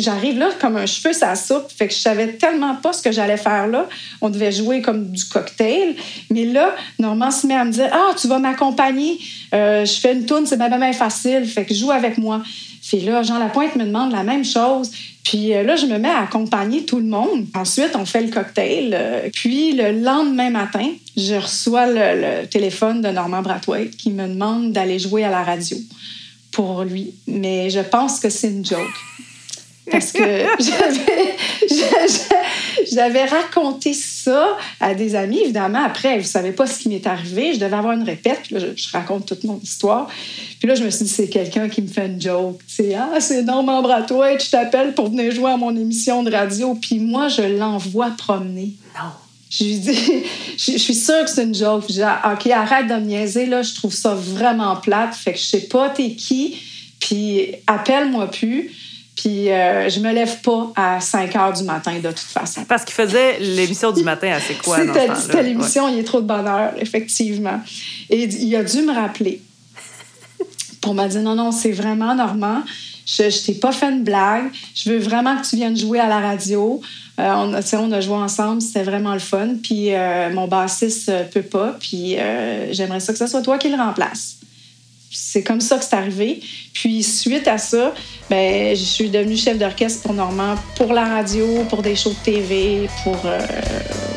j'arrive 0.00 0.38
là 0.38 0.50
comme 0.60 0.76
un 0.76 0.86
cheveu 0.86 1.12
ça 1.12 1.34
soupe. 1.34 1.70
Fait 1.70 1.88
que 1.88 1.94
je 1.94 1.98
savais 1.98 2.32
tellement 2.34 2.74
pas 2.76 2.92
ce 2.92 3.02
que 3.02 3.12
j'allais 3.12 3.36
faire 3.36 3.66
là. 3.66 3.88
On 4.20 4.30
devait 4.30 4.52
jouer 4.52 4.82
comme 4.82 5.10
du 5.10 5.24
cocktail. 5.24 5.96
Mais 6.30 6.44
là, 6.44 6.74
Normand 6.98 7.30
se 7.30 7.46
met 7.46 7.54
à 7.54 7.64
me 7.64 7.72
dire 7.72 7.88
Ah, 7.92 8.12
tu 8.20 8.28
vas 8.28 8.38
m'accompagner. 8.38 9.18
Euh, 9.54 9.84
je 9.84 9.94
fais 10.00 10.12
une 10.12 10.26
tourne, 10.26 10.46
c'est 10.46 10.56
bien, 10.56 10.68
bien 10.68 10.92
facile. 10.92 11.44
Fait 11.46 11.64
que 11.64 11.74
joue 11.74 11.90
avec 11.90 12.18
moi. 12.18 12.42
Puis 12.86 13.00
là, 13.00 13.22
Jean 13.22 13.38
Lapointe 13.38 13.74
me 13.76 13.84
demande 13.84 14.12
la 14.12 14.22
même 14.22 14.44
chose. 14.44 14.90
Puis 15.24 15.54
euh, 15.54 15.64
là, 15.64 15.74
je 15.74 15.86
me 15.86 15.98
mets 15.98 16.08
à 16.08 16.20
accompagner 16.20 16.84
tout 16.84 16.98
le 16.98 17.06
monde. 17.06 17.46
Ensuite, 17.54 17.96
on 17.96 18.04
fait 18.04 18.22
le 18.22 18.30
cocktail. 18.30 18.94
Euh, 18.94 19.28
puis 19.32 19.72
le 19.72 19.90
lendemain 19.90 20.50
matin, 20.50 20.88
je 21.16 21.34
reçois 21.34 21.86
le, 21.86 22.46
téléphone 22.46 23.02
de 23.02 23.08
Normand 23.08 23.42
Brathwaite 23.42 23.96
qui 23.96 24.10
me 24.10 24.28
demande 24.28 24.72
d'aller 24.72 24.98
jouer 24.98 25.24
à 25.24 25.30
la 25.30 25.42
radio 25.42 25.76
pour 26.52 26.84
lui. 26.84 27.12
Mais 27.26 27.70
je 27.70 27.80
pense 27.80 28.20
que 28.20 28.30
c'est 28.30 28.50
une 28.50 28.64
joke 28.64 28.80
parce 29.90 30.12
que 30.12 30.20
j'avais 32.92 33.24
raconté 33.24 33.94
ça 33.94 34.56
à 34.80 34.94
des 34.94 35.14
amis, 35.14 35.40
évidemment. 35.40 35.84
Après, 35.84 36.14
vous 36.14 36.22
ne 36.22 36.28
savez 36.28 36.52
pas 36.52 36.66
ce 36.66 36.80
qui 36.80 36.88
m'est 36.88 37.06
arrivé. 37.06 37.52
Je 37.54 37.60
devais 37.60 37.76
avoir 37.76 37.92
une 37.92 38.02
répète. 38.02 38.40
Puis 38.44 38.54
là, 38.54 38.60
je, 38.74 38.90
raconte 38.92 39.26
toute 39.26 39.44
mon 39.44 39.60
histoire. 39.62 40.08
Puis 40.58 40.68
là, 40.68 40.74
je 40.74 40.82
me 40.82 40.90
suis 40.90 41.04
dit, 41.04 41.10
c'est 41.10 41.28
quelqu'un 41.28 41.68
qui 41.68 41.82
me 41.82 41.88
fait 41.88 42.06
une 42.06 42.20
joke. 42.20 42.60
C'est 42.66 42.94
Ah, 42.94 43.20
c'est 43.20 43.42
Normand 43.42 43.82
Bratois, 43.82 44.36
tu 44.36 44.50
t'appelles 44.50 44.94
pour 44.94 45.08
venir 45.08 45.32
jouer 45.32 45.52
à 45.52 45.56
mon 45.56 45.76
émission 45.76 46.24
de 46.24 46.32
radio. 46.32 46.74
Puis 46.74 46.98
moi, 46.98 47.28
je 47.28 47.42
l'envoie 47.42 48.10
promener. 48.18 48.74
Non. 48.96 49.10
Je 49.48 49.64
lui 49.64 49.78
dis, 49.78 49.94
je, 50.58 50.78
suis 50.78 50.94
sûre 50.94 51.24
que 51.24 51.30
c'est 51.30 51.44
une 51.44 51.54
joke. 51.54 51.84
Je 51.88 51.94
dis, 51.94 52.02
ah, 52.02 52.34
OK, 52.34 52.50
arrête 52.50 52.88
de 52.88 52.94
me 52.94 53.06
niaiser, 53.06 53.46
là. 53.46 53.62
Je 53.62 53.74
trouve 53.74 53.94
ça 53.94 54.14
vraiment 54.14 54.74
plate. 54.76 55.14
Fait 55.14 55.32
que 55.32 55.38
je 55.38 55.44
sais 55.44 55.68
pas, 55.68 55.90
t'es 55.90 56.10
qui 56.10 56.56
Puis 56.98 57.54
appelle-moi 57.68 58.28
plus. 58.32 58.72
Puis 59.26 59.50
euh, 59.50 59.88
je 59.90 59.98
me 59.98 60.12
lève 60.12 60.40
pas 60.40 60.70
à 60.76 61.00
5 61.00 61.34
heures 61.34 61.52
du 61.52 61.64
matin 61.64 61.94
de 61.98 62.10
toute 62.10 62.18
façon. 62.18 62.64
Parce 62.64 62.84
qu'il 62.84 62.94
faisait 62.94 63.40
l'émission 63.40 63.90
du 63.90 64.04
matin 64.04 64.30
à 64.30 64.38
C'est 64.38 64.54
quoi? 64.54 64.76
C'était 65.16 65.42
l'émission 65.42 65.88
Il 65.88 65.98
est 65.98 66.04
trop 66.04 66.20
de 66.20 66.28
bonheur, 66.28 66.74
effectivement. 66.78 67.60
Et 68.08 68.22
il 68.22 68.54
a 68.54 68.62
dû 68.62 68.82
me 68.82 68.94
rappeler 68.94 69.42
pour 70.80 70.94
me 70.94 71.08
dire 71.08 71.22
non, 71.22 71.34
non, 71.34 71.50
c'est 71.50 71.72
vraiment 71.72 72.14
normal. 72.14 72.62
Je, 73.04 73.28
je 73.28 73.44
t'ai 73.46 73.54
pas 73.54 73.72
fait 73.72 73.90
une 73.90 74.04
blague. 74.04 74.44
Je 74.76 74.90
veux 74.90 74.98
vraiment 74.98 75.36
que 75.36 75.44
tu 75.44 75.56
viennes 75.56 75.76
jouer 75.76 75.98
à 75.98 76.06
la 76.06 76.20
radio. 76.20 76.80
Euh, 77.18 77.32
on, 77.32 77.52
on 77.52 77.92
a 77.92 78.00
joué 78.00 78.14
ensemble, 78.14 78.62
c'était 78.62 78.84
vraiment 78.84 79.14
le 79.14 79.18
fun. 79.18 79.56
Puis 79.60 79.92
euh, 79.92 80.32
mon 80.32 80.46
bassiste 80.46 81.08
euh, 81.08 81.24
peut 81.24 81.42
pas. 81.42 81.76
Puis 81.80 82.16
euh, 82.16 82.72
j'aimerais 82.72 83.00
ça 83.00 83.12
que 83.12 83.18
ce 83.18 83.26
soit 83.26 83.42
toi 83.42 83.58
qui 83.58 83.70
le 83.70 83.76
remplace. 83.76 84.36
C'est 85.10 85.42
comme 85.42 85.60
ça 85.60 85.78
que 85.78 85.84
c'est 85.84 85.94
arrivé. 85.94 86.40
Puis 86.72 87.02
suite 87.02 87.48
à 87.48 87.58
ça, 87.58 87.94
ben, 88.28 88.76
je 88.76 88.82
suis 88.82 89.08
devenue 89.08 89.36
chef 89.36 89.58
d'orchestre 89.58 90.02
pour 90.02 90.14
Normand, 90.14 90.56
pour 90.76 90.92
la 90.92 91.04
radio, 91.04 91.64
pour 91.68 91.82
des 91.82 91.96
shows 91.96 92.10
de 92.10 92.24
TV, 92.24 92.88
pour 93.04 93.20
euh, 93.24 93.38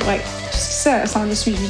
ouais, 0.08 0.20
tout 0.52 0.58
ce 0.58 0.68
qui 0.68 0.74
ça, 0.74 1.06
ça 1.06 1.20
en 1.20 1.30
a 1.30 1.36
suivi. 1.36 1.70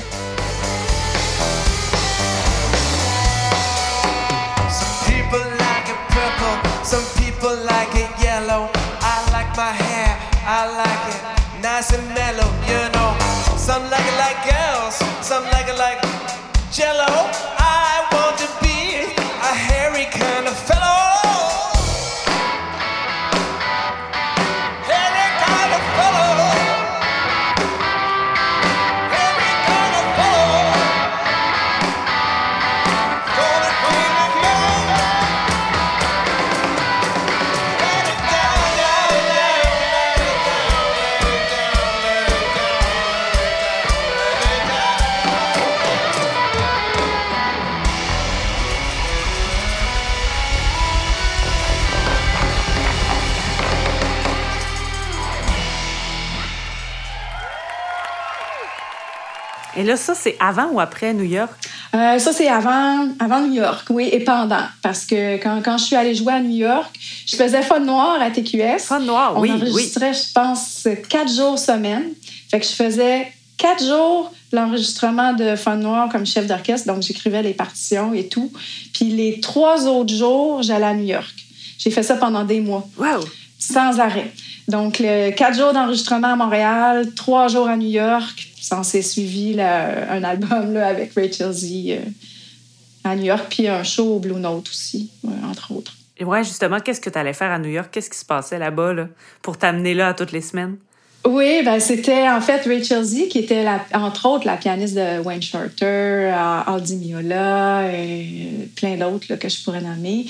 Là, 59.90 59.98
ça, 59.98 60.14
c'est 60.16 60.38
avant 60.40 60.70
ou 60.72 60.80
après 60.80 61.14
New 61.14 61.26
York? 61.26 61.52
Euh, 61.94 62.20
ça, 62.20 62.32
c'est 62.32 62.48
avant, 62.48 63.08
avant 63.20 63.42
New 63.42 63.54
York, 63.54 63.88
oui, 63.90 64.10
et 64.12 64.24
pendant. 64.24 64.66
Parce 64.82 65.06
que 65.06 65.38
quand, 65.38 65.62
quand 65.64 65.78
je 65.78 65.86
suis 65.86 65.96
allée 65.96 66.16
jouer 66.16 66.34
à 66.34 66.40
New 66.40 66.56
York, 66.56 66.98
je 67.26 67.36
faisais 67.36 67.62
Fun 67.62 67.80
Noir 67.80 68.22
à 68.22 68.30
TQS. 68.30 68.80
Fun 68.80 69.00
Noir, 69.00 69.34
On 69.36 69.42
oui, 69.42 69.52
enregistrait, 69.52 70.14
je 70.14 70.32
pense, 70.34 70.88
quatre 71.10 71.32
jours 71.32 71.58
semaine. 71.58 72.06
Fait 72.50 72.60
que 72.60 72.66
je 72.66 72.72
faisais 72.72 73.28
quatre 73.58 73.84
jours 73.84 74.32
l'enregistrement 74.52 75.34
de 75.34 75.56
Fun 75.56 75.76
Noir 75.76 76.10
comme 76.10 76.26
chef 76.26 76.48
d'orchestre. 76.48 76.88
Donc, 76.88 77.02
j'écrivais 77.02 77.42
les 77.42 77.54
partitions 77.54 78.14
et 78.14 78.28
tout. 78.28 78.52
Puis 78.94 79.06
les 79.06 79.40
trois 79.40 79.88
autres 79.88 80.14
jours, 80.14 80.64
j'allais 80.64 80.86
à 80.86 80.94
New 80.94 81.06
York. 81.06 81.34
J'ai 81.78 81.92
fait 81.92 82.04
ça 82.04 82.16
pendant 82.16 82.44
des 82.44 82.60
mois 82.60 82.88
Wow! 82.98 83.26
Sans 83.60 84.00
arrêt. 84.00 84.32
Donc, 84.68 85.00
le 85.00 85.32
quatre 85.32 85.58
jours 85.58 85.74
d'enregistrement 85.74 86.34
à 86.34 86.36
Montréal, 86.36 87.14
trois 87.16 87.48
jours 87.50 87.68
à 87.68 87.78
New 87.78 87.90
York. 87.90 88.48
Ça 88.60 88.82
s'est 88.84 89.02
suivi 89.02 89.54
là, 89.54 90.12
un 90.12 90.24
album 90.24 90.74
là, 90.74 90.88
avec 90.88 91.14
Rachel 91.16 91.52
Z 91.52 91.66
euh, 91.90 92.00
à 93.04 93.16
New 93.16 93.26
York, 93.26 93.46
puis 93.50 93.68
un 93.68 93.84
show 93.84 94.16
au 94.16 94.20
Blue 94.20 94.34
Note 94.40 94.68
aussi, 94.70 95.10
ouais, 95.24 95.34
entre 95.50 95.72
autres. 95.74 95.94
Et 96.18 96.26
ouais, 96.26 96.44
justement, 96.44 96.80
qu'est-ce 96.80 97.02
que 97.02 97.10
tu 97.10 97.18
allais 97.18 97.34
faire 97.34 97.52
à 97.52 97.60
New 97.60 97.70
York? 97.70 97.90
Qu'est-ce 97.92 98.10
qui 98.10 98.18
se 98.18 98.26
passait 98.26 98.60
là-bas 98.60 98.94
là, 98.94 99.08
pour 99.42 99.58
t'amener 99.58 99.94
là 99.94 100.10
à 100.10 100.14
toutes 100.14 100.32
les 100.32 100.42
semaines? 100.42 100.76
Oui, 101.26 101.62
ben 101.66 101.80
c'était 101.80 102.30
en 102.30 102.40
fait 102.40 102.64
Rachel 102.66 103.04
Z 103.04 103.28
qui 103.30 103.40
était, 103.40 103.64
la- 103.64 103.84
entre 103.94 104.26
autres, 104.28 104.46
la 104.46 104.56
pianiste 104.56 104.96
de 104.96 105.20
Wayne 105.20 105.42
Shorter, 105.42 105.86
euh, 105.86 106.62
Aldi 106.66 106.96
Miola, 106.96 107.92
et 107.92 108.70
plein 108.76 108.96
d'autres 108.96 109.36
que 109.36 109.50
je 109.50 109.64
pourrais 109.64 109.82
nommer, 109.82 110.26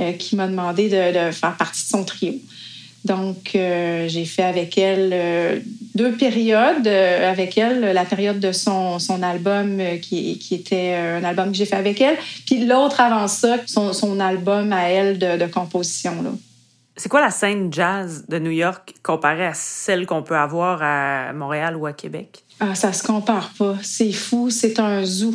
euh, 0.00 0.12
qui 0.12 0.36
m'a 0.36 0.46
demandé 0.46 0.88
de, 0.88 1.28
de 1.28 1.30
faire 1.32 1.56
partie 1.56 1.84
de 1.84 1.88
son 1.88 2.04
trio. 2.04 2.34
Donc, 3.04 3.52
euh, 3.54 4.08
j'ai 4.08 4.24
fait 4.24 4.42
avec 4.42 4.78
elle 4.78 5.10
euh, 5.12 5.60
deux 5.94 6.12
périodes 6.12 6.86
euh, 6.86 7.30
avec 7.30 7.58
elle. 7.58 7.80
La 7.92 8.04
période 8.04 8.40
de 8.40 8.50
son, 8.50 8.98
son 8.98 9.22
album 9.22 9.78
qui, 10.00 10.38
qui 10.38 10.54
était 10.54 10.94
un 10.94 11.22
album 11.22 11.50
que 11.50 11.56
j'ai 11.56 11.66
fait 11.66 11.76
avec 11.76 12.00
elle. 12.00 12.16
Puis 12.46 12.64
l'autre 12.64 13.00
avant 13.00 13.28
ça, 13.28 13.58
son, 13.66 13.92
son 13.92 14.20
album 14.20 14.72
à 14.72 14.88
elle 14.88 15.18
de, 15.18 15.36
de 15.36 15.46
composition. 15.46 16.22
Là. 16.22 16.30
C'est 16.96 17.10
quoi 17.10 17.20
la 17.20 17.30
scène 17.30 17.70
jazz 17.70 18.24
de 18.28 18.38
New 18.38 18.52
York 18.52 18.94
comparée 19.02 19.46
à 19.46 19.54
celle 19.54 20.06
qu'on 20.06 20.22
peut 20.22 20.36
avoir 20.36 20.80
à 20.82 21.32
Montréal 21.34 21.76
ou 21.76 21.86
à 21.86 21.92
Québec? 21.92 22.44
Ah, 22.60 22.74
ça 22.74 22.92
se 22.92 23.02
compare 23.02 23.50
pas. 23.58 23.76
C'est 23.82 24.12
fou, 24.12 24.48
c'est 24.48 24.78
un 24.78 25.04
zoo. 25.04 25.34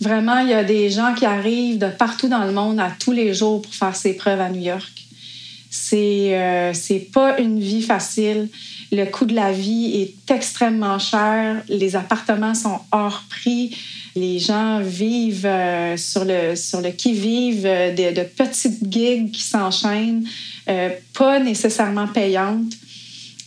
Vraiment, 0.00 0.38
il 0.38 0.48
y 0.48 0.54
a 0.54 0.64
des 0.64 0.90
gens 0.90 1.14
qui 1.14 1.26
arrivent 1.26 1.78
de 1.78 1.88
partout 1.88 2.28
dans 2.28 2.44
le 2.44 2.52
monde 2.52 2.80
à 2.80 2.90
tous 2.98 3.12
les 3.12 3.34
jours 3.34 3.62
pour 3.62 3.74
faire 3.74 3.94
ses 3.94 4.16
preuves 4.16 4.40
à 4.40 4.48
New 4.48 4.62
York. 4.62 5.07
C'est 5.70 6.30
euh, 6.38 6.72
pas 7.12 7.38
une 7.38 7.60
vie 7.60 7.82
facile. 7.82 8.48
Le 8.90 9.04
coût 9.04 9.26
de 9.26 9.34
la 9.34 9.52
vie 9.52 10.00
est 10.00 10.34
extrêmement 10.34 10.98
cher. 10.98 11.62
Les 11.68 11.94
appartements 11.94 12.54
sont 12.54 12.80
hors 12.90 13.22
prix. 13.28 13.76
Les 14.16 14.38
gens 14.38 14.80
vivent 14.80 15.46
euh, 15.46 15.96
sur 15.96 16.24
le 16.24 16.56
sur 16.56 16.80
le 16.80 16.90
qui 16.90 17.12
vive 17.12 17.62
de, 17.62 18.22
petites 18.24 18.90
gigs 18.90 19.30
qui 19.30 19.42
s'enchaînent, 19.42 20.26
euh, 20.68 20.90
pas 21.14 21.38
nécessairement 21.38 22.08
payantes 22.08 22.72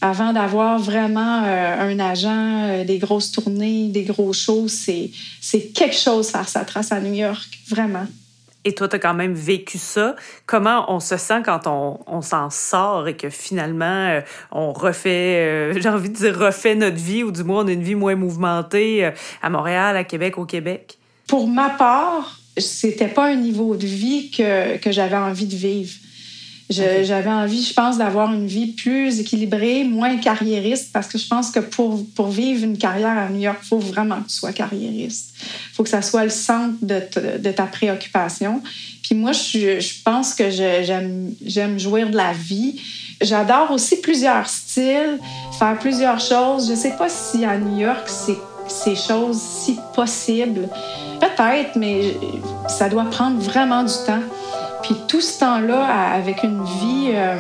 avant 0.02 0.34
d'avoir 0.34 0.80
vraiment 0.80 1.44
euh, 1.46 1.92
un 1.92 2.00
agent, 2.00 2.70
euh, 2.70 2.84
des 2.84 2.98
grosses 2.98 3.32
tournées, 3.32 3.88
des 3.90 4.04
gros 4.04 4.34
shows, 4.34 4.68
c'est, 4.68 5.12
c'est 5.40 5.68
quelque 5.68 5.96
chose 5.96 6.30
faire 6.30 6.50
sa 6.50 6.66
trace 6.66 6.92
à 6.92 7.00
New 7.00 7.14
York, 7.14 7.60
vraiment. 7.68 8.08
Et 8.64 8.76
toi, 8.76 8.88
tu 8.88 8.96
as 8.96 9.00
quand 9.00 9.14
même 9.14 9.34
vécu 9.34 9.78
ça. 9.78 10.16
Comment 10.46 10.86
on 10.94 11.00
se 11.00 11.18
sent 11.18 11.42
quand 11.44 11.66
on, 11.66 12.00
on 12.06 12.22
s'en 12.22 12.50
sort 12.50 13.08
et 13.08 13.18
que 13.18 13.30
finalement, 13.30 13.86
euh, 13.86 14.22
on 14.52 14.72
refait, 14.72 15.38
euh, 15.40 15.74
j'ai 15.82 15.90
envie 15.90 16.10
de 16.10 16.16
dire 16.16 16.38
refait 16.38 16.76
notre 16.76 16.98
vie, 16.98 17.24
ou 17.24 17.32
du 17.32 17.44
moins 17.44 17.64
on 17.64 17.68
a 17.68 17.72
une 17.72 17.84
vie 17.84 17.96
moins 17.96 18.16
mouvementée 18.16 19.06
euh, 19.06 19.12
à 19.42 19.50
Montréal, 19.50 19.98
à 19.98 20.04
Québec, 20.04 20.38
au 20.38 20.46
Québec? 20.46 20.98
Pour 21.28 21.48
ma 21.48 21.70
part, 21.70 22.40
c'était 22.58 23.08
pas 23.08 23.28
un 23.28 23.36
niveau 23.36 23.76
de 23.76 23.88
vie 23.88 24.30
que, 24.30 24.78
que 24.78 24.92
j'avais 24.92 25.16
envie 25.16 25.48
de 25.48 25.56
vivre. 25.56 25.94
J'avais 26.72 27.30
envie, 27.30 27.64
je 27.64 27.74
pense, 27.74 27.98
d'avoir 27.98 28.32
une 28.34 28.48
vie 28.48 28.68
plus 28.74 29.20
équilibrée, 29.20 29.84
moins 29.84 30.18
carriériste, 30.18 30.90
parce 30.94 31.08
que 31.08 31.18
je 31.18 31.28
pense 31.28 31.52
que 31.52 31.60
pour, 31.60 32.06
pour 32.16 32.30
vivre 32.30 32.64
une 32.64 32.78
carrière 32.78 33.18
à 33.18 33.30
New 33.30 33.42
York, 33.42 33.60
il 33.64 33.68
faut 33.68 33.80
vraiment 33.80 34.22
que 34.22 34.30
tu 34.30 34.36
sois 34.36 34.54
carriériste. 34.54 35.34
Il 35.42 35.76
faut 35.76 35.84
que 35.84 35.90
ça 35.90 36.02
soit 36.02 36.24
le 36.24 36.30
centre 36.30 36.76
de, 36.82 37.00
ta- 37.00 37.38
de 37.38 37.52
ta 37.52 37.64
préoccupation. 37.64 38.62
Puis 39.04 39.16
moi, 39.16 39.32
je, 39.32 39.80
je 39.80 39.94
pense 40.04 40.34
que 40.34 40.50
j'aime 40.50 41.80
jouir 41.80 42.10
de 42.10 42.18
la 42.18 42.34
vie. 42.34 42.80
J'adore 43.20 43.72
aussi 43.72 44.02
plusieurs 44.02 44.48
styles, 44.48 45.20
faire 45.60 45.78
plusieurs 45.80 46.20
choses. 46.20 46.70
Je 46.70 46.76
sais 46.76 46.96
pas 46.98 47.10
si 47.10 47.46
à 47.46 47.58
New 47.58 47.80
York, 47.80 48.08
c'est 48.08 48.38
ces 48.68 48.96
choses 48.96 49.40
si 49.40 49.78
possibles. 49.94 50.70
Peut-être, 51.20 51.76
mais 51.76 52.16
ça 52.68 52.90
doit 52.90 53.06
prendre 53.06 53.38
vraiment 53.40 53.84
du 53.84 53.94
temps. 54.08 54.22
Tout 55.08 55.22
ce 55.22 55.40
temps-là, 55.40 55.86
avec 56.16 56.44
une 56.44 56.64
vie, 56.64 57.12
euh, 57.14 57.36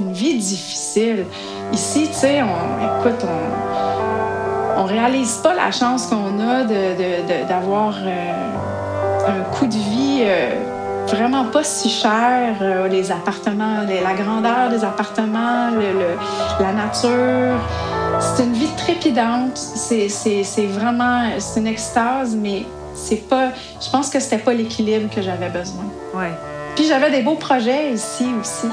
une 0.00 0.12
vie 0.12 0.34
difficile. 0.38 1.24
Ici, 1.72 2.08
tu 2.08 2.14
sais, 2.14 2.42
on, 2.42 3.00
écoute, 3.00 3.24
on, 3.24 4.80
on 4.80 4.84
réalise 4.84 5.36
pas 5.42 5.54
la 5.54 5.70
chance 5.70 6.06
qu'on 6.06 6.38
a 6.40 6.62
de- 6.64 6.68
de- 6.96 7.48
d'avoir 7.48 7.94
euh, 8.04 9.28
un 9.28 9.42
coût 9.54 9.66
de 9.66 9.72
vie 9.74 10.20
euh, 10.22 10.50
vraiment 11.08 11.44
pas 11.46 11.64
si 11.64 11.88
cher. 11.90 12.54
Les 12.90 13.10
appartements, 13.10 13.78
la 13.86 14.14
grandeur 14.14 14.68
des 14.70 14.84
appartements, 14.84 15.70
la 16.60 16.72
nature. 16.72 17.58
C'est 18.20 18.44
une 18.44 18.52
vie 18.54 18.70
trépidante. 18.76 19.56
C'est 19.56 20.08
vraiment, 20.66 21.22
c'est 21.38 21.60
une 21.60 21.66
extase, 21.66 22.36
mais 22.36 22.64
c'est 22.94 23.28
pas. 23.28 23.48
Je 23.80 23.90
pense 23.90 24.10
que 24.10 24.18
c'était 24.20 24.38
pas 24.38 24.52
l'équilibre 24.54 25.08
que 25.14 25.22
j'avais 25.22 25.48
besoin. 25.48 25.84
Ouais. 26.14 26.32
Puis 26.78 26.86
j'avais 26.86 27.10
des 27.10 27.22
beaux 27.22 27.34
projets 27.34 27.90
ici 27.90 28.24
aussi. 28.40 28.68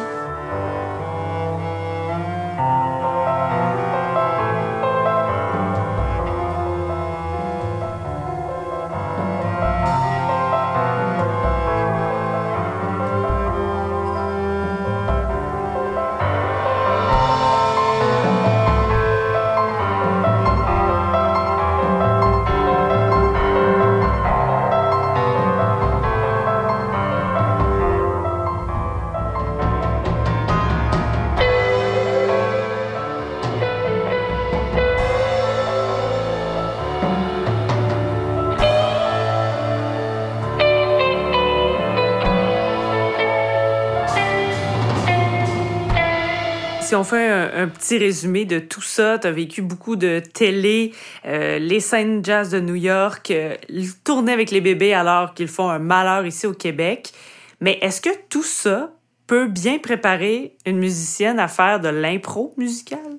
On 46.95 47.03
fait 47.03 47.29
un, 47.29 47.67
petit 47.67 47.97
résumé 47.97 48.45
de 48.45 48.59
tout 48.59 48.81
ça, 48.81 49.19
tu 49.19 49.27
as 49.27 49.31
vécu 49.31 49.61
beaucoup 49.61 49.95
de 49.95 50.21
télé, 50.33 50.93
euh, 51.25 51.59
les 51.59 51.79
scènes 51.79 52.23
jazz 52.23 52.49
de 52.49 52.59
New 52.59 52.75
York, 52.75 53.31
euh, 53.31 53.55
tourner 54.03 54.31
avec 54.31 54.51
les 54.51 54.61
bébés 54.61 54.93
alors 54.93 55.33
qu'ils 55.33 55.47
font 55.47 55.69
un 55.69 55.79
malheur 55.79 56.25
ici 56.25 56.47
au 56.47 56.53
Québec. 56.53 57.11
Mais 57.59 57.77
est-ce 57.81 58.01
que 58.01 58.09
tout 58.29 58.43
ça 58.43 58.91
peut 59.27 59.47
bien 59.47 59.79
préparer 59.79 60.55
une 60.65 60.77
musicienne 60.77 61.39
à 61.39 61.47
faire 61.47 61.79
de 61.79 61.89
l'impro 61.89 62.53
musicale? 62.57 63.17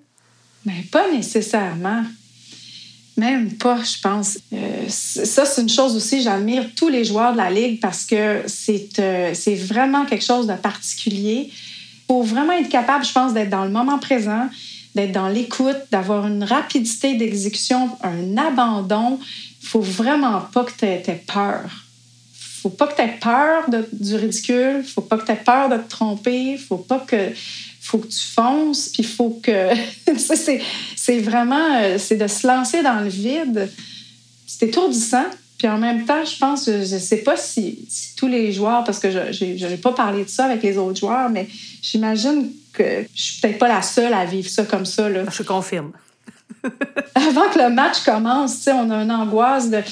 Mais 0.64 0.84
pas 0.90 1.10
nécessairement. 1.10 2.02
Même 3.16 3.52
pas, 3.54 3.82
je 3.82 4.00
pense. 4.02 4.38
Euh, 4.52 4.84
ça, 4.88 5.46
c'est 5.46 5.62
une 5.62 5.68
chose 5.68 5.96
aussi, 5.96 6.22
j'admire 6.22 6.64
tous 6.76 6.88
les 6.88 7.04
joueurs 7.04 7.32
de 7.32 7.38
la 7.38 7.50
Ligue 7.50 7.80
parce 7.80 8.04
que 8.04 8.42
c'est 8.46 9.54
vraiment 9.54 10.04
quelque 10.04 10.24
chose 10.24 10.46
de 10.46 10.54
particulier 10.54 11.50
faut 12.06 12.22
vraiment 12.22 12.52
être 12.52 12.68
capable, 12.68 13.04
je 13.04 13.12
pense, 13.12 13.34
d'être 13.34 13.50
dans 13.50 13.64
le 13.64 13.70
moment 13.70 13.98
présent, 13.98 14.48
d'être 14.94 15.12
dans 15.12 15.28
l'écoute, 15.28 15.76
d'avoir 15.90 16.26
une 16.26 16.44
rapidité 16.44 17.14
d'exécution, 17.14 17.90
un 18.02 18.36
abandon. 18.36 19.18
Il 19.62 19.68
faut 19.68 19.80
vraiment 19.80 20.40
pas 20.52 20.64
que 20.64 20.72
tu 20.78 20.84
aies, 20.84 21.24
peur. 21.26 21.68
faut 22.62 22.70
pas 22.70 22.86
que 22.86 22.96
tu 22.96 23.02
aies 23.02 23.18
peur 23.20 23.64
du 23.92 24.14
ridicule. 24.14 24.84
faut 24.84 25.02
pas 25.02 25.18
que 25.18 25.26
tu 25.26 25.32
aies 25.32 25.42
peur 25.44 25.68
de 25.68 25.76
te 25.76 25.88
tromper. 25.88 26.56
faut 26.56 26.78
pas 26.78 27.00
que 27.00 27.32
faut 27.80 27.98
que 27.98 28.08
tu 28.08 28.18
fonces, 28.18 28.88
puis 28.88 29.04
faut 29.04 29.38
que... 29.40 29.70
c'est 30.96 31.18
vraiment... 31.18 31.76
Euh, 31.76 31.98
c'est 31.98 32.16
de 32.16 32.26
se 32.26 32.44
lancer 32.44 32.82
dans 32.82 32.98
le 32.98 33.08
vide. 33.08 33.70
C'est 34.44 34.66
étourdissant, 34.66 35.26
puis 35.58 35.68
en 35.68 35.78
même 35.78 36.04
temps, 36.04 36.24
je 36.24 36.36
pense, 36.38 36.66
je 36.66 36.94
ne 36.94 37.00
sais 37.00 37.18
pas 37.18 37.36
si, 37.36 37.88
tous 38.16 38.28
les 38.28 38.52
joueurs, 38.52 38.84
parce 38.84 38.98
que 38.98 39.10
je 39.10 39.66
n'ai 39.66 39.76
pas 39.78 39.92
parlé 39.92 40.24
de 40.24 40.28
ça 40.28 40.44
avec 40.44 40.62
les 40.62 40.76
autres 40.76 40.98
joueurs, 40.98 41.30
mais 41.30 41.48
j'imagine 41.80 42.50
que 42.72 43.06
je 43.14 43.22
suis 43.22 43.40
peut-être 43.40 43.58
pas 43.58 43.68
la 43.68 43.80
seule 43.80 44.12
à 44.12 44.26
vivre 44.26 44.48
ça 44.48 44.64
comme 44.64 44.84
ça. 44.84 45.08
Là. 45.08 45.24
Je 45.30 45.42
confirme. 45.42 45.92
Avant 47.14 47.48
que 47.48 47.58
le 47.58 47.70
match 47.70 48.00
commence, 48.04 48.66
on 48.66 48.90
a 48.90 49.02
une 49.02 49.10
angoisse 49.10 49.70
de, 49.70 49.82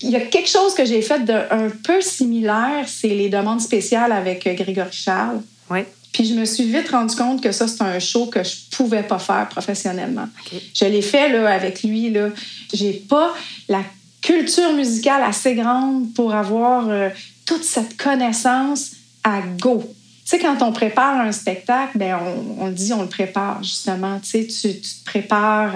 Il 0.00 0.10
y 0.10 0.16
a 0.16 0.20
quelque 0.20 0.48
chose 0.48 0.74
que 0.74 0.84
j'ai 0.84 1.02
fait 1.02 1.24
de 1.24 1.32
un 1.32 1.68
peu 1.68 2.00
similaire, 2.00 2.86
c'est 2.86 3.08
les 3.08 3.28
demandes 3.28 3.60
spéciales 3.60 4.12
avec 4.12 4.46
euh, 4.46 4.54
Grégory 4.54 4.92
Charles. 4.92 5.42
Oui. 5.70 5.80
Puis 6.12 6.24
je 6.24 6.34
me 6.34 6.46
suis 6.46 6.64
vite 6.64 6.88
rendu 6.88 7.14
compte 7.14 7.42
que 7.42 7.52
ça, 7.52 7.68
c'est 7.68 7.82
un 7.82 7.98
show 7.98 8.26
que 8.26 8.42
je 8.42 8.56
pouvais 8.70 9.02
pas 9.02 9.18
faire 9.18 9.46
professionnellement. 9.50 10.26
Je 10.74 10.86
l'ai 10.86 11.02
fait 11.02 11.28
là, 11.28 11.50
avec 11.50 11.82
lui. 11.82 12.10
Là. 12.10 12.30
J'ai 12.72 12.94
pas 12.94 13.34
la 13.68 13.82
culture 14.22 14.72
musicale 14.72 15.22
assez 15.22 15.54
grande 15.54 16.12
pour 16.14 16.34
avoir 16.34 16.88
euh, 16.88 17.08
toute 17.46 17.64
cette 17.64 17.96
connaissance 17.96 18.92
à 19.24 19.40
go. 19.60 19.82
Tu 20.28 20.36
sais, 20.36 20.38
quand 20.38 20.62
on 20.62 20.72
prépare 20.72 21.20
un 21.20 21.32
spectacle, 21.32 21.96
ben 21.96 22.18
on, 22.58 22.68
dit, 22.68 22.92
on 22.92 23.02
le 23.02 23.08
prépare 23.08 23.62
justement. 23.62 24.20
Tu 24.20 24.28
sais, 24.28 24.46
tu, 24.46 24.80
te 24.80 25.04
prépares 25.06 25.74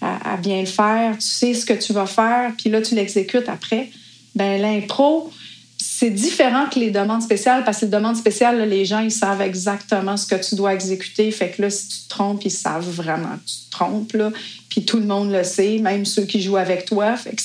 à, 0.00 0.36
bien 0.38 0.60
le 0.60 0.66
faire, 0.66 1.16
tu 1.18 1.26
sais 1.26 1.54
ce 1.54 1.64
que 1.64 1.74
tu 1.74 1.92
vas 1.92 2.06
faire, 2.06 2.52
puis 2.58 2.70
là, 2.70 2.82
tu 2.82 2.94
l'exécutes 2.96 3.48
après. 3.48 3.90
Ben 4.34 4.60
l'impro, 4.60 5.30
c'est 5.76 6.10
différent 6.10 6.66
que 6.66 6.78
les 6.78 6.90
demandes 6.90 7.22
spéciales 7.22 7.64
parce 7.64 7.80
que 7.80 7.84
les 7.84 7.90
demandes 7.90 8.16
spéciales, 8.16 8.68
les 8.68 8.84
gens, 8.84 9.00
ils 9.00 9.12
savent 9.12 9.42
exactement 9.42 10.16
ce 10.16 10.26
que 10.26 10.34
tu 10.34 10.54
dois 10.54 10.74
exécuter. 10.74 11.30
Fait 11.30 11.50
que 11.50 11.62
là, 11.62 11.70
si 11.70 11.88
tu 11.88 11.98
te 12.04 12.08
trompes, 12.08 12.44
ils 12.44 12.50
savent 12.50 12.88
vraiment 12.88 13.36
que 13.36 13.50
tu 13.50 13.56
te 13.66 13.70
trompes. 13.70 14.12
Là. 14.14 14.30
Puis 14.70 14.84
tout 14.84 14.98
le 14.98 15.06
monde 15.06 15.30
le 15.30 15.44
sait, 15.44 15.78
même 15.78 16.06
ceux 16.06 16.24
qui 16.24 16.40
jouent 16.40 16.56
avec 16.56 16.86
toi. 16.86 17.16
Fait 17.16 17.34
que 17.34 17.42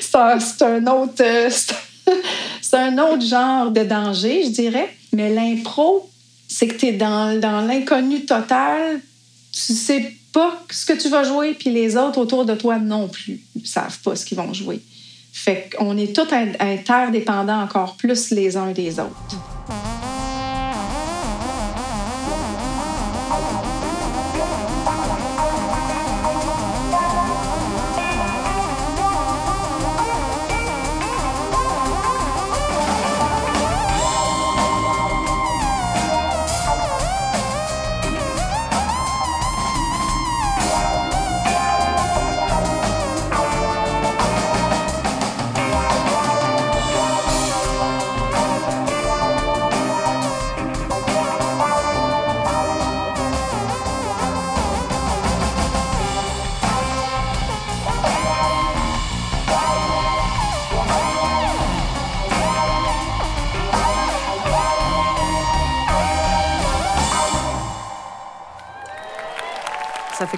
c'est 0.00 0.62
un, 0.62 0.86
autre... 0.86 1.22
Euh, 1.22 1.50
un 2.72 2.98
autre 2.98 3.24
genre 3.24 3.70
de 3.70 3.84
danger, 3.84 4.44
je 4.44 4.50
dirais. 4.50 4.88
Mais 5.12 5.32
l'impro, 5.32 6.10
c'est 6.48 6.66
que 6.66 6.74
tu 6.74 6.86
es 6.86 6.92
dans, 6.92 7.38
dans 7.38 7.60
l'inconnu 7.60 8.24
total. 8.24 9.00
Tu 9.52 9.74
sais 9.74 10.12
pas 10.32 10.62
ce 10.70 10.86
que 10.86 10.92
tu 10.92 11.08
vas 11.08 11.24
jouer, 11.24 11.54
puis 11.54 11.70
les 11.70 11.96
autres 11.96 12.18
autour 12.18 12.44
de 12.44 12.54
toi 12.54 12.78
non 12.78 13.08
plus 13.08 13.40
ne 13.56 13.64
savent 13.64 13.98
pas 14.00 14.16
ce 14.16 14.24
qu'ils 14.24 14.38
vont 14.38 14.52
jouer. 14.52 14.80
Fait 15.32 15.70
qu'on 15.76 15.96
est 15.96 16.14
tous 16.14 16.32
interdépendants 16.60 17.62
encore 17.62 17.96
plus 17.96 18.30
les 18.30 18.56
uns 18.56 18.72
des 18.72 18.98
autres. 18.98 19.89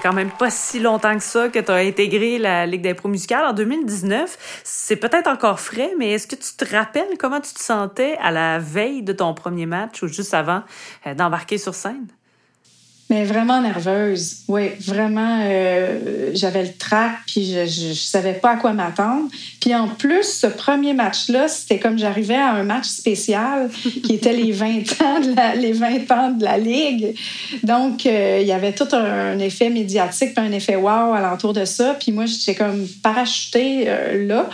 Quand 0.03 0.13
même 0.13 0.31
pas 0.31 0.51
si 0.51 0.79
longtemps 0.79 1.17
que 1.17 1.23
ça 1.23 1.47
que 1.47 1.59
tu 1.59 1.71
as 1.71 1.75
intégré 1.75 2.37
la 2.37 2.65
Ligue 2.65 2.81
d'impro 2.81 3.07
musicale 3.07 3.45
en 3.45 3.53
2019. 3.53 4.61
C'est 4.63 4.97
peut-être 4.97 5.27
encore 5.27 5.61
frais, 5.61 5.93
mais 5.97 6.11
est-ce 6.11 6.27
que 6.27 6.35
tu 6.35 6.53
te 6.57 6.75
rappelles 6.75 7.17
comment 7.17 7.39
tu 7.39 7.53
te 7.53 7.61
sentais 7.61 8.17
à 8.21 8.29
la 8.29 8.59
veille 8.59 9.01
de 9.01 9.13
ton 9.13 9.33
premier 9.33 9.65
match 9.65 10.03
ou 10.03 10.07
juste 10.07 10.33
avant 10.33 10.63
euh, 11.07 11.13
d'embarquer 11.15 11.57
sur 11.57 11.73
scène? 11.73 12.07
Mais 13.13 13.25
vraiment 13.25 13.61
nerveuse. 13.61 14.37
Oui, 14.47 14.69
vraiment, 14.79 15.41
euh, 15.43 16.31
j'avais 16.33 16.63
le 16.63 16.73
trac, 16.73 17.11
puis 17.27 17.45
je, 17.45 17.65
je, 17.67 17.93
savais 17.93 18.33
pas 18.33 18.53
à 18.53 18.55
quoi 18.55 18.73
m'attendre. 18.73 19.29
Puis 19.61 19.75
en 19.75 19.87
plus, 19.87 20.23
ce 20.23 20.47
premier 20.47 20.93
match-là, 20.93 21.47
c'était 21.47 21.77
comme 21.77 21.99
j'arrivais 21.99 22.37
à 22.37 22.53
un 22.53 22.63
match 22.63 22.87
spécial 22.87 23.69
qui 24.03 24.13
était 24.15 24.33
les 24.33 24.51
20 24.51 24.67
ans 25.03 25.19
de 25.19 25.35
la, 25.35 25.53
les 25.53 25.73
20 25.73 26.11
ans 26.11 26.31
de 26.31 26.43
la 26.43 26.57
Ligue. 26.57 27.13
Donc, 27.61 28.07
euh, 28.07 28.39
il 28.41 28.47
y 28.47 28.51
avait 28.51 28.73
tout 28.73 28.87
un, 28.93 29.37
effet 29.37 29.69
médiatique, 29.69 30.33
puis 30.33 30.43
un 30.43 30.51
effet 30.51 30.75
wow 30.75 31.13
alentour 31.13 31.53
de 31.53 31.65
ça. 31.65 31.95
Puis 31.99 32.11
moi, 32.11 32.25
j'étais 32.25 32.55
comme 32.55 32.87
parachutée 33.03 33.83
euh, 33.89 34.27
là, 34.27 34.49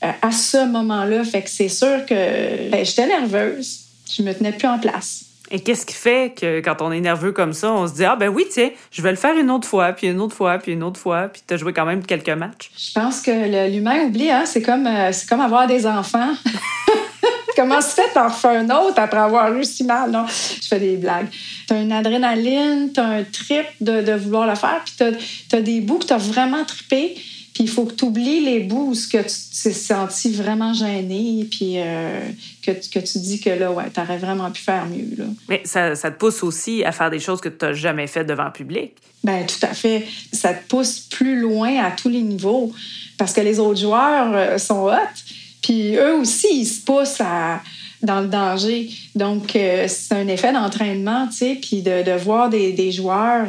à 0.00 0.30
ce 0.30 0.64
moment-là. 0.64 1.24
Fait 1.24 1.42
que 1.42 1.50
c'est 1.50 1.68
sûr 1.68 2.06
que 2.06 2.70
ben, 2.70 2.84
j'étais 2.84 3.08
nerveuse. 3.08 3.80
Je 4.16 4.22
me 4.22 4.32
tenais 4.32 4.52
plus 4.52 4.68
en 4.68 4.78
place. 4.78 5.25
Et 5.50 5.60
qu'est-ce 5.60 5.86
qui 5.86 5.94
fait 5.94 6.34
que 6.38 6.60
quand 6.60 6.80
on 6.80 6.90
est 6.90 7.00
nerveux 7.00 7.32
comme 7.32 7.52
ça, 7.52 7.72
on 7.72 7.86
se 7.86 7.94
dit 7.94 8.04
Ah, 8.04 8.16
ben 8.16 8.28
oui, 8.28 8.46
tiens, 8.50 8.70
je 8.90 9.02
vais 9.02 9.10
le 9.10 9.16
faire 9.16 9.36
une 9.36 9.50
autre 9.50 9.68
fois, 9.68 9.92
puis 9.92 10.08
une 10.08 10.20
autre 10.20 10.34
fois, 10.34 10.58
puis 10.58 10.72
une 10.72 10.82
autre 10.82 10.98
fois, 10.98 11.28
puis 11.28 11.42
tu 11.46 11.54
as 11.54 11.56
joué 11.56 11.72
quand 11.72 11.84
même 11.84 12.04
quelques 12.04 12.30
matchs? 12.30 12.70
Je 12.76 12.92
pense 12.92 13.22
que 13.22 13.70
l'humain 13.70 14.06
oublie, 14.06 14.30
hein? 14.30 14.44
c'est 14.44 14.62
comme, 14.62 14.86
euh, 14.86 15.12
comme 15.28 15.40
avoir 15.40 15.66
des 15.66 15.86
enfants. 15.86 16.32
Comment 17.56 17.80
se 17.80 17.94
fait 17.94 18.12
t'en 18.12 18.28
refais 18.28 18.48
un 18.48 18.68
autre 18.68 18.98
après 18.98 19.18
avoir 19.18 19.50
eu 19.54 19.64
si 19.64 19.82
mal? 19.84 20.10
Non, 20.10 20.26
je 20.26 20.66
fais 20.68 20.78
des 20.78 20.96
blagues. 20.96 21.28
T'as 21.66 21.80
une 21.80 21.90
adrénaline, 21.90 22.92
t'as 22.92 23.04
un 23.04 23.22
trip 23.24 23.64
de, 23.80 24.02
de, 24.02 24.12
vouloir 24.12 24.46
le 24.46 24.54
faire, 24.54 24.82
puis 24.84 24.94
t'as 24.98 25.56
as 25.56 25.62
des 25.62 25.80
bouts 25.80 25.98
que 25.98 26.04
t'as 26.04 26.18
vraiment 26.18 26.64
trippé. 26.64 27.16
Puis 27.56 27.64
il 27.64 27.70
faut 27.70 27.86
que 27.86 27.94
tu 27.94 28.04
oublies 28.04 28.44
les 28.44 28.60
bouts 28.60 28.90
où 28.90 28.92
que 28.92 29.16
tu 29.16 29.62
t'es 29.62 29.72
senti 29.72 30.30
vraiment 30.30 30.74
gêné, 30.74 31.48
puis 31.50 31.76
euh, 31.78 32.20
que, 32.62 32.72
que, 32.72 32.98
tu 32.98 33.18
dis 33.18 33.40
que 33.40 33.48
là, 33.48 33.72
ouais, 33.72 33.88
t'aurais 33.88 34.18
vraiment 34.18 34.50
pu 34.50 34.60
faire 34.60 34.84
mieux. 34.84 35.16
Là. 35.16 35.24
Mais 35.48 35.62
ça, 35.64 35.96
ça, 35.96 36.10
te 36.10 36.18
pousse 36.18 36.42
aussi 36.42 36.84
à 36.84 36.92
faire 36.92 37.08
des 37.08 37.18
choses 37.18 37.40
que 37.40 37.48
tu 37.48 37.64
n'as 37.64 37.72
jamais 37.72 38.08
faites 38.08 38.26
devant 38.26 38.44
le 38.44 38.52
public? 38.52 38.92
Bien, 39.24 39.46
tout 39.46 39.64
à 39.64 39.72
fait. 39.72 40.04
Ça 40.34 40.52
te 40.52 40.68
pousse 40.68 40.98
plus 41.00 41.40
loin 41.40 41.82
à 41.82 41.92
tous 41.92 42.10
les 42.10 42.20
niveaux 42.20 42.74
parce 43.16 43.32
que 43.32 43.40
les 43.40 43.58
autres 43.58 43.80
joueurs 43.80 44.34
euh, 44.34 44.58
sont 44.58 44.88
hot, 44.88 45.16
puis 45.62 45.96
eux 45.96 46.16
aussi, 46.16 46.48
ils 46.60 46.66
se 46.66 46.84
poussent 46.84 47.22
à, 47.22 47.62
dans 48.02 48.20
le 48.20 48.28
danger. 48.28 48.90
Donc, 49.14 49.56
euh, 49.56 49.86
c'est 49.88 50.14
un 50.14 50.28
effet 50.28 50.52
d'entraînement, 50.52 51.26
tu 51.28 51.38
sais, 51.38 51.54
puis 51.54 51.80
de, 51.80 52.02
de, 52.02 52.12
voir 52.18 52.50
des, 52.50 52.72
des 52.72 52.92
joueurs 52.92 53.46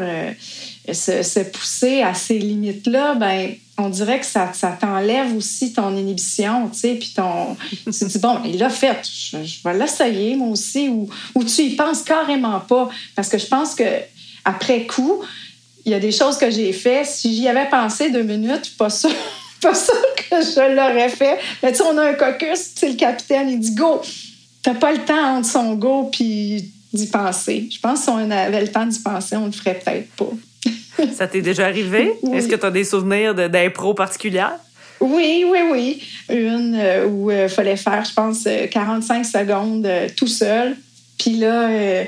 se, 0.93 1.23
se, 1.23 1.39
pousser 1.41 2.01
à 2.01 2.13
ces 2.13 2.39
limites-là, 2.39 3.15
ben 3.15 3.55
on 3.77 3.89
dirait 3.89 4.19
que 4.19 4.25
ça, 4.25 4.51
t'enlève 4.79 5.35
aussi 5.35 5.71
ton 5.73 5.95
inhibition, 5.95 6.69
tu 6.69 6.79
sais, 6.79 6.95
puis 6.95 7.13
ton... 7.15 7.55
tu 7.85 7.91
te 7.91 8.05
dis, 8.05 8.19
bon, 8.19 8.39
il 8.43 8.57
l'a 8.57 8.69
fait, 8.69 8.97
je, 9.03 9.37
vais 9.63 9.77
l'essayer, 9.77 10.35
moi 10.35 10.49
aussi, 10.49 10.89
ou, 10.89 11.07
ou 11.35 11.43
tu 11.43 11.61
y 11.61 11.75
penses 11.75 12.01
carrément 12.01 12.59
pas, 12.61 12.89
parce 13.15 13.29
que 13.29 13.37
je 13.37 13.45
pense 13.45 13.75
que 13.75 13.83
après 14.43 14.87
coup, 14.87 15.21
il 15.85 15.91
y 15.91 15.95
a 15.95 15.99
des 15.99 16.11
choses 16.11 16.37
que 16.37 16.49
j'ai 16.49 16.73
fait, 16.73 17.05
si 17.05 17.35
j'y 17.35 17.47
avais 17.47 17.69
pensé 17.69 18.09
deux 18.09 18.23
minutes, 18.23 18.75
pas 18.77 18.89
sûr, 18.89 19.11
pas 19.61 19.75
sûr 19.75 19.93
que 20.15 20.41
je 20.41 20.75
l'aurais 20.75 21.09
fait. 21.09 21.37
Mais 21.61 21.71
tu 21.71 21.77
sais, 21.77 21.83
on 21.83 21.97
a 21.97 22.09
un 22.09 22.13
caucus, 22.13 22.73
tu 22.75 22.87
le 22.87 22.95
capitaine, 22.95 23.49
il 23.49 23.59
dit, 23.59 23.75
go, 23.75 24.01
t'as 24.63 24.73
pas 24.73 24.91
le 24.91 25.05
temps 25.05 25.37
entre 25.37 25.47
son 25.47 25.75
go 25.75 26.09
puis 26.11 26.71
d'y 26.93 27.07
penser. 27.07 27.69
Je 27.71 27.79
pense 27.79 27.99
que 27.99 28.05
si 28.05 28.09
on 28.09 28.31
avait 28.31 28.61
le 28.61 28.67
temps 28.69 28.85
d'y 28.85 28.99
penser, 28.99 29.35
on 29.35 29.45
le 29.45 29.51
ferait 29.51 29.79
peut-être 29.79 30.09
pas. 30.15 30.31
Ça 31.13 31.27
t'est 31.27 31.41
déjà 31.41 31.65
arrivé? 31.65 32.13
Oui. 32.23 32.37
Est-ce 32.37 32.47
que 32.47 32.55
tu 32.55 32.65
as 32.65 32.71
des 32.71 32.83
souvenirs 32.83 33.33
de- 33.35 33.47
d'impro 33.47 33.93
particulières? 33.93 34.55
Oui, 34.99 35.45
oui, 35.49 35.59
oui. 35.71 36.03
Une 36.29 36.75
euh, 36.75 37.05
où 37.07 37.29
il 37.31 37.47
fallait 37.49 37.75
faire, 37.77 38.03
je 38.03 38.13
pense, 38.13 38.45
euh, 38.47 38.65
45 38.67 39.23
secondes 39.25 39.85
euh, 39.85 40.07
tout 40.15 40.27
seul. 40.27 40.75
Puis 41.19 41.37
là, 41.37 41.69
euh, 41.69 42.03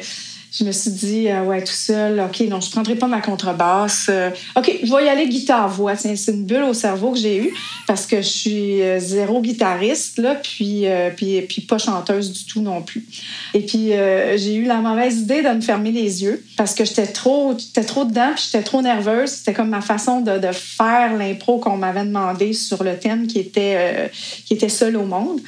je 0.52 0.64
me 0.64 0.72
suis 0.72 0.92
dit, 0.92 1.30
euh, 1.30 1.44
ouais, 1.44 1.64
tout 1.64 1.72
seul, 1.72 2.20
OK, 2.20 2.40
non, 2.42 2.60
je 2.60 2.68
ne 2.68 2.72
prendrai 2.72 2.96
pas 2.96 3.06
ma 3.06 3.22
contrebasse. 3.22 4.08
Euh, 4.10 4.32
OK, 4.56 4.80
je 4.84 4.92
vais 4.92 5.06
y 5.06 5.10
aller 5.10 5.28
guitare-voix. 5.28 5.96
C'est 5.96 6.16
une 6.32 6.46
bulle 6.46 6.64
au 6.64 6.74
cerveau 6.74 7.12
que 7.12 7.20
j'ai 7.20 7.38
eue 7.38 7.54
parce 7.86 8.08
que 8.08 8.18
je 8.18 8.28
suis 8.28 8.82
euh, 8.82 9.00
zéro 9.00 9.42
guitariste, 9.42 10.18
là, 10.18 10.36
puis, 10.36 10.86
puis, 11.16 11.42
puis 11.44 11.62
pas 11.62 11.78
chanteuse 11.78 12.32
du 12.32 12.46
tout 12.46 12.62
non 12.62 12.82
plus. 12.82 13.06
Et 13.54 13.62
puis, 13.62 13.92
j'ai 14.38 14.56
eu 14.56 14.64
la 14.64 14.78
mauvaise 14.78 15.20
idée 15.20 15.42
de 15.42 15.50
me 15.50 15.62
fermer 15.62 15.92
les 15.92 16.24
yeux 16.24 16.44
parce 16.58 16.74
que 16.74 16.84
j'étais 16.84 17.08
trop, 17.08 17.56
trop 17.86 18.06
dedans, 18.06 18.32
puis 18.36 18.46
j'étais 18.46 18.64
trop 18.64 18.82
nerveuse. 18.82 19.30
C'était 19.30 19.54
comme 19.54 19.70
ma 19.70 19.82
façon 19.82 20.22
de, 20.22 20.40
de 20.40 20.52
faire 20.52 21.16
l'impro 21.16 21.60
qu'on 21.60 21.78
m'avait 21.78 22.06
demandé 22.06 22.54
sur 22.54 22.84
le 22.84 22.98
thème 22.98 23.28
qui 23.28 23.40
était, 23.40 24.12
qui 24.46 24.56
était 24.56 24.70
seul 24.70 24.98
au 24.98 25.06
monde. 25.06 25.40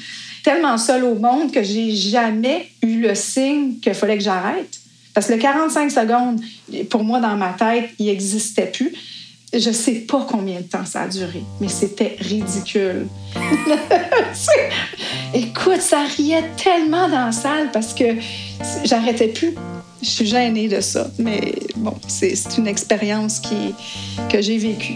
Tellement 0.44 0.78
seul 0.78 1.04
au 1.04 1.16
monde 1.16 1.52
que 1.52 1.64
j'ai 1.64 1.96
jamais 1.96 2.70
eu 2.82 3.02
le 3.02 3.16
signe 3.16 3.80
qu'il 3.80 3.94
fallait 3.94 4.18
que 4.18 4.24
j'arrête. 4.24 4.81
Parce 5.14 5.28
que 5.28 5.34
le 5.34 5.40
45 5.40 5.92
secondes, 5.92 6.42
pour 6.90 7.04
moi, 7.04 7.20
dans 7.20 7.36
ma 7.36 7.54
tête, 7.54 7.90
il 8.00 8.06
n'existait 8.08 8.68
plus. 8.68 8.94
Je 9.54 9.72
sais 9.72 9.96
pas 9.96 10.26
combien 10.30 10.62
de 10.62 10.66
temps 10.66 10.86
ça 10.86 11.02
a 11.02 11.08
duré, 11.10 11.44
mais 11.60 11.68
c'était 11.68 12.16
ridicule. 12.20 13.08
Écoute, 15.34 15.82
ça 15.82 16.04
riait 16.16 16.46
tellement 16.56 17.10
dans 17.10 17.26
la 17.26 17.32
salle 17.34 17.70
parce 17.74 17.94
que 17.94 18.16
j'arrêtais 18.86 19.28
plus. 19.28 19.54
Je 20.02 20.08
suis 20.08 20.26
gênée 20.26 20.70
de 20.70 20.80
ça, 20.80 21.12
mais 21.20 21.54
bon, 21.76 21.96
c'est 22.08 22.34
une 22.58 22.68
expérience 22.68 23.42
que 24.30 24.42
j'ai 24.42 24.58
vécue. 24.58 24.96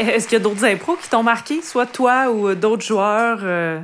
Est-ce 0.00 0.26
qu'il 0.26 0.38
y 0.38 0.40
a 0.40 0.44
d'autres 0.44 0.64
impros 0.64 0.96
qui 0.96 1.08
t'ont 1.08 1.22
marqué, 1.22 1.60
soit 1.62 1.86
toi 1.86 2.30
ou 2.30 2.48
euh, 2.48 2.54
d'autres 2.54 2.84
joueurs? 2.84 3.40
euh? 3.42 3.80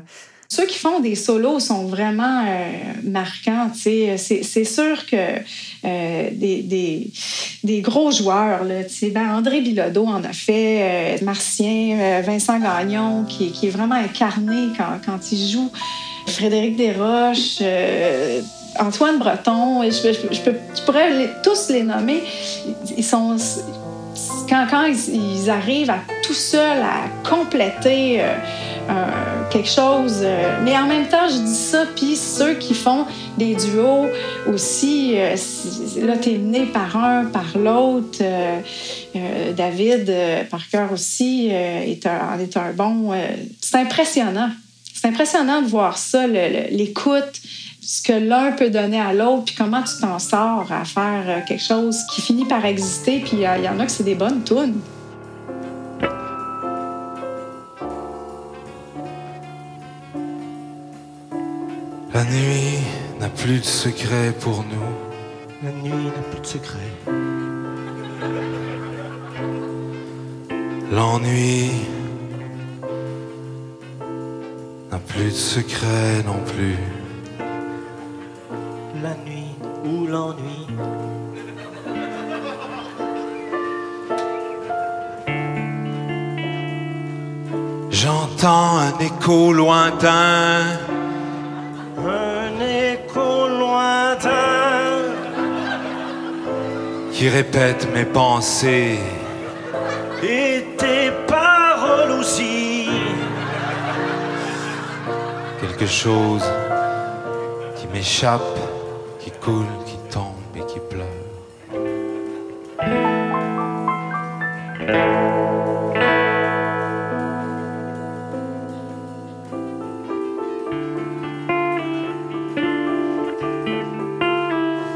Ceux 0.49 0.65
qui 0.65 0.79
font 0.79 1.01
des 1.01 1.17
solos 1.17 1.59
sont 1.59 1.87
vraiment 1.87 2.45
euh, 2.47 2.69
marquants. 3.03 3.69
C'est 3.75 4.65
sûr 4.65 5.05
que 5.07 5.41
des, 5.83 7.81
gros 7.83 8.13
joueurs, 8.13 8.61
ben 8.63 9.35
André 9.35 9.61
Bilodeau 9.61 10.07
en 10.07 10.23
a 10.23 10.33
fait, 10.33 11.19
Martien, 11.23 12.23
Vincent 12.23 12.61
Gagnon, 12.61 13.25
qui, 13.25 13.67
est 13.67 13.71
vraiment 13.71 13.97
incarné 13.97 14.69
quand, 15.05 15.33
il 15.33 15.49
joue, 15.49 15.69
Frédéric 16.29 16.77
Desroches, 16.77 17.61
Antoine 18.79 19.19
Breton, 19.19 19.83
et 19.83 19.91
je, 19.91 20.45
peux- 20.45 20.55
pourrais 20.87 21.29
tous 21.43 21.71
les 21.71 21.83
nommer. 21.83 22.23
Ils 22.97 23.05
sont 23.05 23.37
quand, 24.49 24.67
ils, 25.09 25.51
arrivent 25.51 25.91
à 25.91 26.01
tout 26.25 26.35
seuls 26.35 26.83
à 26.83 27.29
compléter 27.29 28.21
euh, 28.21 28.35
un- 28.89 29.49
quelque 29.51 29.69
chose. 29.69 30.21
euh, 30.23 30.59
mais 30.65 30.77
en 30.77 30.87
même 30.87 31.09
temps, 31.09 31.29
je 31.29 31.39
dis 31.39 31.55
ça, 31.55 31.85
puis 31.95 32.17
ceux 32.17 32.55
qui 32.55 32.75
font 32.75 33.05
des 33.39 33.55
duos 33.55 34.07
aussi, 34.53 35.15
euh, 35.19 35.35
si- 35.37 36.01
là, 36.01 36.17
t'es 36.17 36.33
mené 36.39 36.67
par 36.67 36.97
un, 36.97 37.25
par 37.27 37.57
l'autre. 37.57 38.19
euh, 38.21 38.59
euh, 39.17 39.53
David 39.53 40.09
euh, 40.11 40.45
Parker 40.51 40.87
aussi 40.93 41.49
euh, 41.51 41.81
est, 41.83 42.07
un, 42.07 42.35
en 42.35 42.39
est 42.39 42.57
un 42.57 42.73
bon. 42.73 43.13
euh, 43.13 43.17
c'est 43.61 43.77
impressionnant. 43.79 44.51
C'est 44.95 45.09
impressionnant 45.09 45.61
de 45.63 45.67
voir 45.69 45.99
ça, 45.99 46.27
l'écoute, 46.27 47.41
ce 47.87 48.03
que 48.03 48.13
l'un 48.13 48.51
peut 48.51 48.69
donner 48.69 49.01
à 49.01 49.13
l'autre, 49.13 49.45
puis 49.45 49.55
comment 49.55 49.83
tu 49.83 50.01
t'en 50.01 50.19
sors 50.19 50.67
à 50.73 50.85
faire 50.85 51.23
euh, 51.29 51.41
quelque 51.47 51.63
chose 51.63 51.99
qui 52.13 52.21
finit 52.21 52.45
par 52.45 52.65
exister, 52.65 53.21
puis 53.21 53.47
euh, 53.47 53.59
il 53.59 53.65
y 53.65 53.69
en 53.69 53.79
a 53.79 53.87
que 53.87 53.93
c'est 53.93 54.03
des 54.03 54.17
bonnes 54.17 54.43
tunes. 54.43 54.81
La 62.13 62.25
nuit 62.25 62.79
n'a 63.21 63.29
plus 63.29 63.61
de 63.61 63.65
secret 63.65 64.35
pour 64.41 64.65
nous. 64.65 65.63
La 65.63 65.71
nuit 65.71 66.07
n'a 66.07 66.23
plus 66.33 66.41
de 66.41 66.47
secret. 66.47 66.79
L'ennui 70.91 71.71
n'a 74.91 74.99
plus 74.99 75.27
de 75.27 75.31
secret 75.31 76.25
non 76.25 76.41
plus. 76.47 76.96
La 79.07 79.15
nuit 79.25 79.55
ou 79.85 80.07
l'ennui. 80.09 80.67
J'entends 87.89 88.79
un 88.79 88.99
écho 88.99 89.53
lointain 89.53 90.81
Un 92.05 92.51
écho 92.61 93.49
lointain. 93.61 94.67
qui 97.13 97.29
répète 97.29 97.87
mes 97.95 98.07
pensées. 98.07 98.99
Et 100.25 100.65
tes 100.77 101.13
paroles 101.29 102.11
aussi. 102.19 102.89
Quelque 105.61 105.87
chose 105.87 106.45
qui 107.77 107.87
m'échappe, 107.93 108.66
coule, 109.47 109.65
qui 109.87 109.95
tombe 110.13 110.57
et 110.57 110.67
qui 110.67 110.81
pleure. 110.91 111.07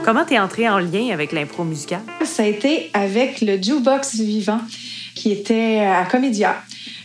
Comment 0.04 0.24
t'es 0.24 0.40
entré 0.40 0.68
en 0.68 0.80
lien 0.80 1.10
avec 1.12 1.30
l'impro 1.30 1.62
musicale? 1.62 2.00
Ça 2.24 2.42
a 2.42 2.46
été 2.46 2.90
avec 2.92 3.42
le 3.42 3.56
jukebox 3.62 4.16
vivant 4.16 4.60
qui 5.14 5.30
était 5.30 5.78
à 5.78 6.04
Comédia. 6.06 6.56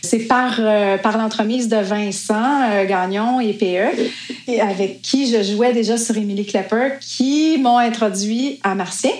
C'est 0.02 0.26
par, 0.26 0.56
euh, 0.58 0.98
par 0.98 1.18
l'entremise 1.18 1.68
de 1.68 1.76
Vincent 1.76 2.70
euh, 2.70 2.84
Gagnon 2.86 3.40
et 3.40 3.52
PE, 3.52 3.90
et 4.48 4.60
avec 4.60 5.02
qui 5.02 5.30
je 5.30 5.42
jouais 5.42 5.72
déjà 5.72 5.96
sur 5.96 6.16
Emily 6.16 6.46
Klepper, 6.46 6.98
qui 7.00 7.58
m'ont 7.58 7.78
introduit 7.78 8.60
à 8.62 8.74
Martien, 8.74 9.10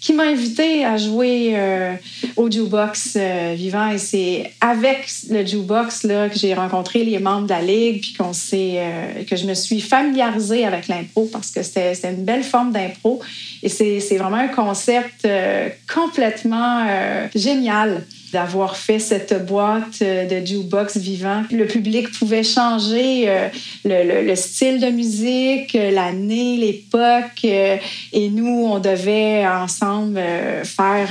qui 0.00 0.12
m'a 0.12 0.24
invité 0.24 0.84
à 0.84 0.96
jouer 0.96 1.52
euh, 1.54 1.94
au 2.36 2.50
jukebox 2.50 3.16
euh, 3.16 3.54
vivant. 3.56 3.90
Et 3.90 3.98
c'est 3.98 4.52
avec 4.60 5.08
le 5.30 5.44
jukebox 5.44 6.04
là, 6.04 6.28
que 6.28 6.38
j'ai 6.38 6.54
rencontré 6.54 7.04
les 7.04 7.18
membres 7.18 7.44
de 7.44 7.50
la 7.50 7.62
Ligue, 7.62 8.00
puis 8.00 8.14
qu'on 8.14 8.32
euh, 8.52 9.24
que 9.24 9.36
je 9.36 9.46
me 9.46 9.54
suis 9.54 9.80
familiarisée 9.80 10.64
avec 10.64 10.88
l'impro 10.88 11.28
parce 11.32 11.50
que 11.50 11.62
c'était, 11.62 11.94
une 12.04 12.24
belle 12.24 12.44
forme 12.44 12.72
d'impro. 12.72 13.20
Et 13.62 13.68
c'est, 13.68 14.00
c'est 14.00 14.16
vraiment 14.16 14.36
un 14.36 14.48
concept 14.48 15.24
euh, 15.24 15.68
complètement 15.92 16.86
euh, 16.88 17.26
génial 17.34 18.04
d'avoir 18.36 18.76
fait 18.76 18.98
cette 18.98 19.46
boîte 19.46 20.02
euh, 20.02 20.26
de 20.26 20.44
jukebox 20.46 20.98
vivant. 20.98 21.42
Le 21.50 21.66
public 21.66 22.10
pouvait 22.18 22.42
changer 22.42 23.24
euh, 23.28 23.48
le, 23.86 23.96
le- 24.10 24.26
le 24.26 24.36
style 24.36 24.78
de 24.78 24.88
musique, 24.88 25.74
euh, 25.74 25.90
l'année, 25.90 26.58
l'époque, 26.58 27.44
et 27.44 28.28
nous, 28.28 28.66
on 28.74 28.78
devait 28.78 29.46
ensemble 29.46 30.20
faire, 30.64 31.08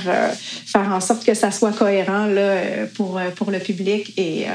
faire 0.66 0.90
en 0.94 1.00
sorte 1.00 1.26
que 1.26 1.34
ça 1.34 1.50
soit 1.50 1.72
cohérent 1.72 2.26
là, 2.28 2.58
pour, 2.96 3.20
pour 3.36 3.50
le 3.50 3.60
public. 3.60 4.14
Et 4.18 4.46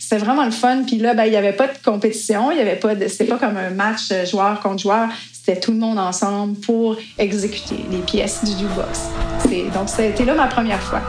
c'était 0.00 0.18
vraiment 0.18 0.44
le 0.44 0.50
fun. 0.50 0.82
Puis 0.86 0.96
là, 0.98 1.14
ben, 1.14 1.24
il 1.26 1.30
n'y 1.30 1.36
avait 1.36 1.52
pas 1.52 1.68
de 1.68 1.78
compétition, 1.84 2.50
il 2.50 2.58
y 2.58 2.60
avait 2.60 2.76
pas 2.76 2.94
c'était 3.08 3.24
pas 3.24 3.38
comme 3.38 3.56
un 3.56 3.70
match 3.70 4.12
joueur 4.30 4.60
contre 4.60 4.82
joueur. 4.82 5.08
C'était 5.32 5.60
tout 5.60 5.72
le 5.72 5.78
monde 5.78 5.98
ensemble 5.98 6.58
pour 6.60 6.96
exécuter 7.18 7.76
les 7.90 7.98
pièces 7.98 8.42
du 8.44 8.50
jukebox. 8.52 8.94
Donc, 9.74 9.88
ça 9.88 10.02
là 10.02 10.34
ma 10.34 10.48
première 10.48 10.82
fois. 10.82 11.00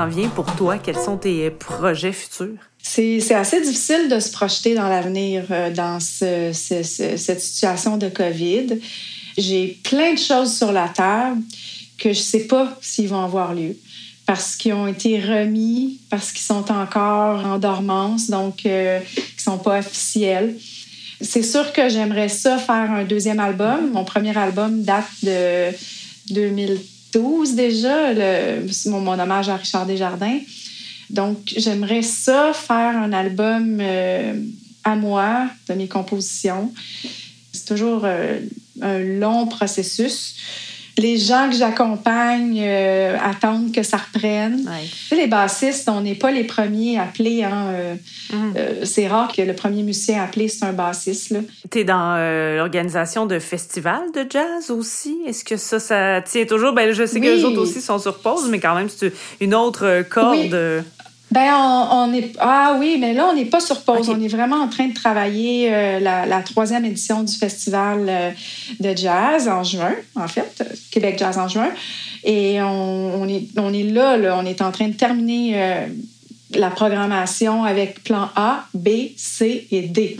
S'en 0.00 0.06
vient 0.08 0.28
pour 0.28 0.46
toi? 0.56 0.78
Quels 0.78 0.96
sont 0.96 1.16
tes 1.18 1.50
projets 1.50 2.12
futurs? 2.12 2.56
C'est 2.82 3.34
assez 3.34 3.60
difficile 3.60 4.08
de 4.08 4.18
se 4.18 4.30
projeter 4.32 4.74
dans 4.74 4.88
l'avenir 4.88 5.44
euh, 5.50 5.70
dans 5.70 6.00
ce- 6.00 6.52
ce- 6.54 6.82
ce- 6.82 7.16
cette 7.16 7.40
situation 7.40 7.98
de 7.98 8.08
COVID. 8.08 8.78
J'ai 9.36 9.78
plein 9.84 10.14
de 10.14 10.18
choses 10.18 10.56
sur 10.56 10.72
la 10.72 10.88
table 10.88 11.42
que 11.98 12.12
je 12.12 12.18
ne 12.18 12.24
sais 12.24 12.46
pas 12.46 12.78
s'ils 12.80 13.08
vont 13.08 13.22
avoir 13.22 13.54
lieu 13.54 13.76
parce 14.24 14.56
qu'ils 14.56 14.72
ont 14.74 14.86
été 14.86 15.20
remis, 15.20 15.98
parce 16.08 16.30
qu'ils 16.32 16.42
sont 16.52 16.70
encore 16.72 17.44
en 17.44 17.58
dormance, 17.58 18.30
donc 18.30 18.64
euh, 18.64 19.00
ne 19.00 19.40
sont 19.42 19.58
pas 19.58 19.80
officiels. 19.80 20.54
C'est 21.20 21.42
sûr 21.42 21.72
que 21.74 21.88
j'aimerais 21.90 22.28
ça 22.30 22.56
faire 22.56 22.90
un 22.92 23.04
deuxième 23.04 23.40
album. 23.40 23.90
Mon 23.92 24.04
premier 24.04 24.34
album 24.38 24.82
date 24.82 25.04
de 25.22 25.70
2012 27.12 27.54
déjà, 27.54 28.14
mon 28.86 29.18
hommage 29.18 29.48
à 29.48 29.56
Richard 29.56 29.86
Desjardins. 29.86 30.38
Donc, 31.10 31.38
j'aimerais 31.56 32.02
ça 32.02 32.52
faire 32.52 32.96
un 32.96 33.12
album 33.12 33.78
euh, 33.80 34.32
à 34.84 34.94
moi, 34.94 35.48
de 35.68 35.74
mes 35.74 35.88
compositions. 35.88 36.72
C'est 37.52 37.66
toujours 37.66 38.02
euh, 38.04 38.38
un 38.80 38.98
long 38.98 39.46
processus. 39.46 40.36
Les 41.00 41.16
gens 41.16 41.48
que 41.50 41.56
j'accompagne 41.56 42.60
euh, 42.62 43.16
attendent 43.24 43.72
que 43.72 43.82
ça 43.82 43.96
reprenne. 43.96 44.68
Ouais. 44.68 45.16
Les 45.16 45.26
bassistes, 45.26 45.88
on 45.88 46.00
n'est 46.02 46.14
pas 46.14 46.30
les 46.30 46.44
premiers 46.44 46.98
appelés. 46.98 47.42
Hein, 47.44 47.66
euh, 47.72 47.94
Mhm. 48.32 48.52
euh, 48.56 48.84
c'est 48.84 49.08
rare 49.08 49.32
que 49.34 49.42
le 49.42 49.54
premier 49.54 49.82
musicien 49.82 50.22
appelé, 50.22 50.48
c'est 50.48 50.64
un 50.64 50.72
bassiste. 50.72 51.34
Tu 51.70 51.78
es 51.80 51.84
dans 51.84 52.16
l'organisation 52.56 53.24
de 53.26 53.38
festivals 53.38 54.12
de 54.14 54.26
jazz 54.28 54.70
aussi? 54.70 55.16
Est-ce 55.26 55.42
que 55.44 55.56
ça, 55.56 55.78
ça 55.80 56.20
tient 56.22 56.44
toujours? 56.44 56.72
Ben, 56.74 56.92
je 56.92 57.06
sais 57.06 57.18
que 57.20 57.26
les 57.26 57.44
autres 57.44 57.60
aussi 57.60 57.80
sont 57.80 57.98
sur 57.98 58.18
pause, 58.18 58.48
mais 58.50 58.60
quand 58.60 58.74
même, 58.74 58.88
c'est 58.88 59.12
une 59.40 59.54
autre 59.54 60.04
corde. 60.08 60.36
Oui. 60.38 60.82
Ben, 61.32 61.52
on, 61.54 61.88
on 61.92 62.12
est... 62.12 62.32
Ah 62.40 62.76
oui, 62.78 62.96
mais 62.98 63.12
là, 63.14 63.28
on 63.30 63.34
n'est 63.34 63.44
pas 63.44 63.60
sur 63.60 63.82
pause. 63.82 64.08
On 64.08 64.20
est 64.20 64.28
vraiment 64.28 64.56
en 64.56 64.68
train 64.68 64.88
de 64.88 64.94
travailler 64.94 65.72
euh, 65.72 66.00
la, 66.00 66.26
la 66.26 66.40
troisième 66.42 66.84
édition 66.84 67.22
du 67.22 67.32
festival 67.32 68.06
euh, 68.08 68.30
de 68.80 68.96
jazz 68.96 69.46
en 69.48 69.62
juin, 69.62 69.94
en 70.16 70.26
fait, 70.26 70.64
Québec 70.90 71.16
Jazz 71.18 71.38
en 71.38 71.46
juin. 71.46 71.70
Et 72.24 72.60
on, 72.60 73.22
on 73.22 73.28
est, 73.28 73.44
on 73.56 73.72
est 73.72 73.84
là, 73.84 74.16
là, 74.16 74.36
on 74.38 74.44
est 74.44 74.60
en 74.60 74.72
train 74.72 74.88
de 74.88 74.94
terminer 74.94 75.52
euh, 75.54 75.86
la 76.56 76.68
programmation 76.70 77.62
avec 77.62 78.02
plan 78.02 78.28
A, 78.34 78.64
B, 78.74 78.88
C 79.16 79.68
et 79.70 79.82
D. 79.82 80.16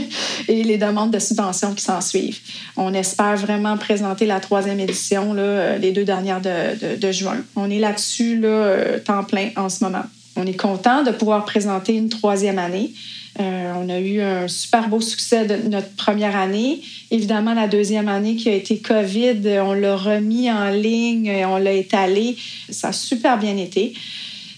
et 0.48 0.64
les 0.64 0.78
demandes 0.78 1.10
de 1.10 1.18
subventions 1.18 1.74
qui 1.74 1.84
s'en 1.84 2.00
suivent. 2.00 2.38
On 2.78 2.94
espère 2.94 3.36
vraiment 3.36 3.76
présenter 3.76 4.24
la 4.24 4.40
troisième 4.40 4.80
édition, 4.80 5.34
là, 5.34 5.76
les 5.76 5.92
deux 5.92 6.04
dernières 6.04 6.40
de, 6.40 6.94
de- 6.94 6.96
de 6.96 7.12
juin. 7.12 7.36
On 7.56 7.70
est 7.70 7.78
là-dessus, 7.78 8.38
là, 8.38 8.98
temps 9.04 9.22
plein 9.22 9.50
en 9.56 9.68
ce 9.68 9.84
moment. 9.84 10.02
On 10.40 10.46
est 10.46 10.58
content 10.58 11.02
de 11.02 11.10
pouvoir 11.10 11.44
présenter 11.44 11.94
une 11.94 12.08
troisième 12.08 12.58
année. 12.58 12.92
Euh, 13.38 13.72
on 13.76 13.90
a 13.90 13.98
eu 13.98 14.22
un 14.22 14.48
super 14.48 14.88
beau 14.88 15.00
succès 15.00 15.44
de 15.44 15.68
notre 15.68 15.94
première 15.96 16.34
année. 16.34 16.80
Évidemment, 17.10 17.52
la 17.52 17.68
deuxième 17.68 18.08
année 18.08 18.36
qui 18.36 18.48
a 18.48 18.54
été 18.54 18.78
COVID, 18.78 19.40
on 19.62 19.74
l'a 19.74 19.96
remis 19.96 20.50
en 20.50 20.70
ligne, 20.70 21.26
et 21.26 21.44
on 21.44 21.58
l'a 21.58 21.72
étalé. 21.72 22.36
Ça 22.70 22.88
a 22.88 22.92
super 22.92 23.38
bien 23.38 23.58
été. 23.58 23.92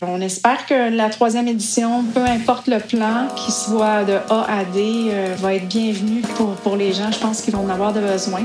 On 0.03 0.21
espère 0.21 0.67
que 0.67 0.95
la 0.95 1.11
troisième 1.11 1.49
édition, 1.49 2.05
peu 2.15 2.23
importe 2.25 2.69
le 2.69 2.79
plan, 2.79 3.27
qu'il 3.37 3.53
soit 3.53 4.05
de 4.05 4.15
A 4.31 4.47
à 4.49 4.65
D, 4.65 5.09
euh, 5.11 5.35
va 5.39 5.55
être 5.55 5.67
bienvenu 5.67 6.21
pour, 6.37 6.55
pour 6.57 6.77
les 6.77 6.93
gens. 6.93 7.11
Je 7.11 7.19
pense 7.19 7.43
qu'ils 7.43 7.55
vont 7.55 7.65
en 7.65 7.71
avoir 7.71 7.93
de 7.93 8.01
besoin. 8.01 8.43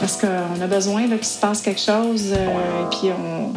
Parce 0.00 0.16
qu'on 0.16 0.60
a 0.60 0.66
besoin 0.66 1.06
qu'il 1.08 1.24
se 1.24 1.38
passe 1.40 1.60
quelque 1.60 1.80
chose. 1.80 2.32
euh, 2.32 2.82
et 2.82 2.96
puis 2.96 3.10
on, 3.10 3.52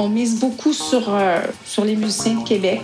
on 0.00 0.08
mise 0.08 0.38
beaucoup 0.40 0.72
sur, 0.72 1.02
euh, 1.08 1.40
sur 1.64 1.84
les 1.84 1.96
musiciens 1.96 2.34
de 2.34 2.44
Québec 2.44 2.82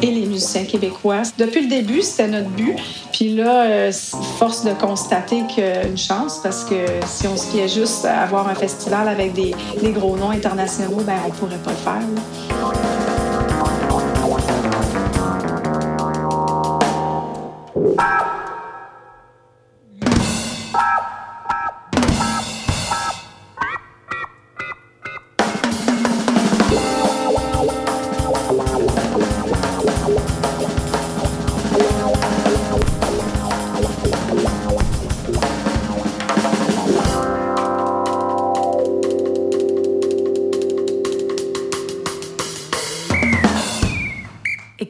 et 0.00 0.06
les 0.06 0.26
musiciens 0.26 0.64
québécois. 0.64 1.22
Depuis 1.38 1.62
le 1.62 1.68
début, 1.68 2.02
c'était 2.02 2.28
notre 2.28 2.48
but. 2.50 2.76
Puis 3.12 3.34
là, 3.34 3.64
euh, 3.64 3.92
force 4.38 4.64
de 4.64 4.72
constater 4.72 5.42
qu'une 5.54 5.98
chance, 5.98 6.40
parce 6.42 6.64
que 6.64 6.74
si 7.06 7.26
on 7.28 7.36
se 7.36 7.46
fiait 7.48 7.68
juste 7.68 8.04
à 8.04 8.20
avoir 8.22 8.48
un 8.48 8.54
festival 8.54 9.08
avec 9.08 9.32
des, 9.34 9.54
des 9.80 9.92
gros 9.92 10.16
noms 10.16 10.30
internationaux, 10.30 11.02
ben 11.04 11.16
on 11.26 11.30
pourrait 11.30 11.58
pas 11.58 11.70
le 11.70 11.76
faire. 11.76 12.00
là. 12.14 12.22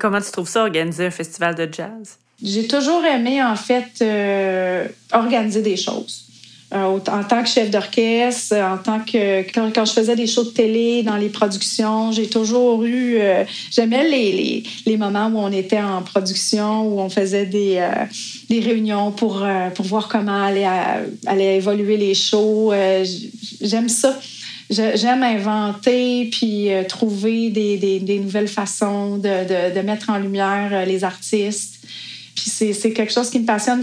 Comment 0.02 0.20
tu 0.20 0.32
trouves 0.32 0.48
ça, 0.48 0.64
organiser 0.64 1.06
un 1.06 1.10
festival 1.12 1.54
de 1.54 1.68
jazz? 1.72 2.18
J'ai 2.42 2.66
toujours 2.66 3.04
aimé, 3.04 3.40
en 3.42 3.54
fait, 3.54 3.86
euh, 4.02 4.88
organiser 5.12 5.62
des 5.62 5.76
choses. 5.76 6.24
Euh, 6.74 6.98
en 7.18 7.22
tant 7.22 7.42
que 7.42 7.48
chef 7.48 7.70
d'orchestre, 7.70 8.56
en 8.56 8.78
tant 8.78 9.00
que 9.00 9.42
quand, 9.52 9.70
quand 9.74 9.84
je 9.84 9.92
faisais 9.92 10.16
des 10.16 10.26
shows 10.26 10.44
de 10.44 10.50
télé 10.50 11.02
dans 11.02 11.16
les 11.16 11.28
productions, 11.28 12.10
j'ai 12.12 12.28
toujours 12.28 12.82
eu. 12.82 13.18
euh, 13.18 13.44
J'aimais 13.70 14.08
les, 14.08 14.64
les, 14.86 14.96
moments 14.96 15.26
où 15.26 15.38
on 15.38 15.52
était 15.52 15.82
en 15.82 16.02
production, 16.02 16.82
où 16.88 16.98
on 16.98 17.10
faisait 17.10 17.46
des, 17.46 17.86
des 18.48 18.60
réunions 18.60 19.12
pour, 19.12 19.46
pour 19.74 19.84
voir 19.84 20.08
comment 20.08 20.42
allaient, 20.42 20.64
à- 20.64 21.02
allaient 21.26 21.56
évoluer 21.58 21.98
les 21.98 22.14
shows. 22.14 22.72
J'aime 23.60 23.90
ça. 23.90 24.18
J'aime 24.70 25.22
inventer 25.22 26.28
puis 26.30 26.72
euh, 26.72 26.84
trouver 26.84 27.50
des, 27.50 28.18
nouvelles 28.20 28.48
façons 28.48 29.18
de, 29.18 29.80
mettre 29.82 30.10
en 30.10 30.18
lumière 30.18 30.70
euh, 30.72 30.84
les 30.84 31.04
artistes. 31.04 31.84
Puis 32.34 32.50
c'est 32.50 32.92
quelque 32.92 33.12
chose 33.12 33.30
qui 33.30 33.40
me 33.40 33.46
passionne. 33.46 33.82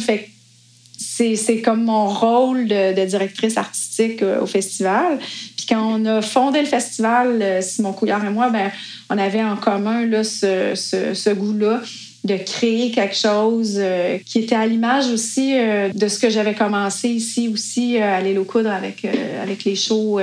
C'est 0.98 1.62
comme 1.62 1.84
mon 1.84 2.08
rôle 2.08 2.68
de, 2.68 3.06
directrice 3.06 3.58
artistique 3.58 4.24
euh, 4.24 4.42
au 4.42 4.46
festival. 4.46 5.20
Puis 5.56 5.66
quand 5.68 6.00
on 6.00 6.06
a 6.06 6.22
fondé 6.22 6.62
le 6.62 6.68
festival, 6.68 7.62
Simon 7.62 7.94
Couillard 7.94 8.26
et 8.26 8.30
moi, 8.30 8.50
ben, 8.50 8.72
on 9.10 9.18
avait 9.18 9.44
en 9.44 9.58
commun 9.58 10.06
là, 10.06 10.24
ce, 10.24 11.34
goût-là 11.34 11.82
de 12.26 12.36
créer 12.36 12.92
quelque 12.92 13.16
chose 13.16 13.80
qui 14.26 14.40
était 14.40 14.56
à 14.56 14.68
l'image 14.68 15.08
aussi 15.08 15.54
de 15.54 16.08
ce 16.08 16.20
que 16.20 16.30
j'avais 16.30 16.54
commencé 16.54 17.08
ici 17.08 17.48
aussi 17.48 17.98
euh, 17.98 18.18
à 18.18 18.20
l'île 18.20 18.40
aux 18.40 18.44
coudres 18.44 18.72
avec, 18.72 19.06
avec 19.42 19.64
les 19.64 19.76
shows 19.76 20.20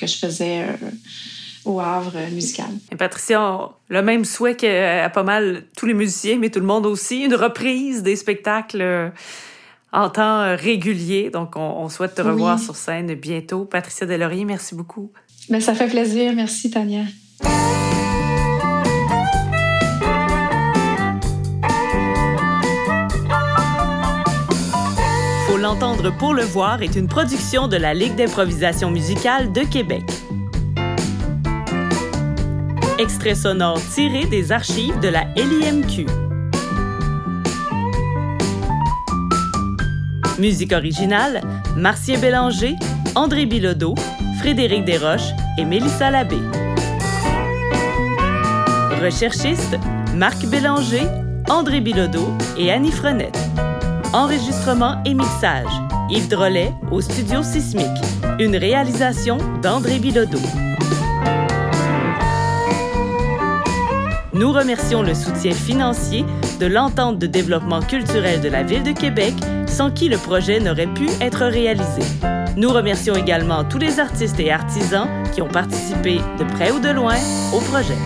que 0.00 0.06
je 0.06 0.16
faisais 0.16 0.62
euh, 0.62 0.72
au 1.64 1.78
Havre 1.80 2.12
euh, 2.16 2.30
musical. 2.30 2.70
Et 2.90 2.96
Patricia 2.96 3.68
le 3.88 4.02
même 4.02 4.24
souhait 4.24 4.56
qu'à 4.56 5.08
pas 5.10 5.22
mal 5.22 5.64
tous 5.76 5.86
les 5.86 5.94
musiciens, 5.94 6.38
mais 6.38 6.48
tout 6.50 6.60
le 6.60 6.66
monde 6.66 6.86
aussi, 6.86 7.22
une 7.24 7.34
reprise 7.34 8.02
des 8.02 8.16
spectacles 8.16 8.80
euh, 8.80 9.08
en 9.92 10.08
temps 10.08 10.40
euh, 10.40 10.56
régulier. 10.56 11.30
Donc, 11.30 11.56
on, 11.56 11.60
on 11.60 11.88
souhaite 11.88 12.14
te 12.14 12.22
revoir 12.22 12.58
Oui. 12.58 12.64
sur 12.64 12.76
scène 12.76 13.14
bientôt. 13.14 13.64
Patricia 13.64 14.06
Delaurier, 14.06 14.44
merci 14.44 14.74
beaucoup. 14.74 15.10
Ben, 15.48 15.60
ça 15.60 15.74
fait 15.74 15.88
plaisir. 15.88 16.32
Merci, 16.34 16.70
Tania. 16.70 17.02
Pour 26.18 26.34
le 26.34 26.42
voir 26.42 26.82
est 26.82 26.96
une 26.96 27.06
production 27.06 27.68
de 27.68 27.76
la 27.76 27.94
Ligue 27.94 28.16
d'improvisation 28.16 28.90
musicale 28.90 29.52
de 29.52 29.60
Québec. 29.60 30.02
Extrait 32.98 33.36
sonore 33.36 33.80
tiré 33.94 34.26
des 34.26 34.50
archives 34.50 34.98
de 35.00 35.08
la 35.08 35.24
LIMQ. 35.36 36.06
Musique 40.40 40.72
originale, 40.72 41.40
Marcien 41.76 42.18
Bélanger, 42.18 42.74
André 43.14 43.46
Bilodeau, 43.46 43.94
Frédéric 44.40 44.84
Desroches 44.84 45.30
et 45.56 45.64
Mélissa 45.64 46.10
Labbé. 46.10 46.38
Recherchistes, 49.00 49.78
Marc 50.16 50.44
Bélanger, 50.46 51.06
André 51.48 51.80
Bilodeau 51.80 52.28
et 52.58 52.72
Annie 52.72 52.92
Frenette. 52.92 53.39
Enregistrement 54.12 55.00
et 55.04 55.14
mixage, 55.14 55.70
Yves 56.10 56.26
Drolet 56.26 56.72
au 56.90 57.00
Studio 57.00 57.44
Sismique. 57.44 57.86
Une 58.40 58.56
réalisation 58.56 59.38
d'André 59.62 60.00
Bilodeau. 60.00 60.40
Nous 64.32 64.50
remercions 64.50 65.02
le 65.02 65.14
soutien 65.14 65.52
financier 65.52 66.24
de 66.58 66.66
l'entente 66.66 67.20
de 67.20 67.28
développement 67.28 67.82
culturel 67.82 68.40
de 68.40 68.48
la 68.48 68.64
Ville 68.64 68.82
de 68.82 68.90
Québec, 68.90 69.34
sans 69.68 69.92
qui 69.92 70.08
le 70.08 70.16
projet 70.16 70.58
n'aurait 70.58 70.92
pu 70.92 71.06
être 71.20 71.46
réalisé. 71.46 72.02
Nous 72.56 72.70
remercions 72.70 73.14
également 73.14 73.62
tous 73.62 73.78
les 73.78 74.00
artistes 74.00 74.40
et 74.40 74.50
artisans 74.50 75.06
qui 75.32 75.40
ont 75.40 75.48
participé 75.48 76.18
de 76.36 76.44
près 76.44 76.72
ou 76.72 76.80
de 76.80 76.88
loin 76.88 77.14
au 77.54 77.60
projet. 77.60 77.96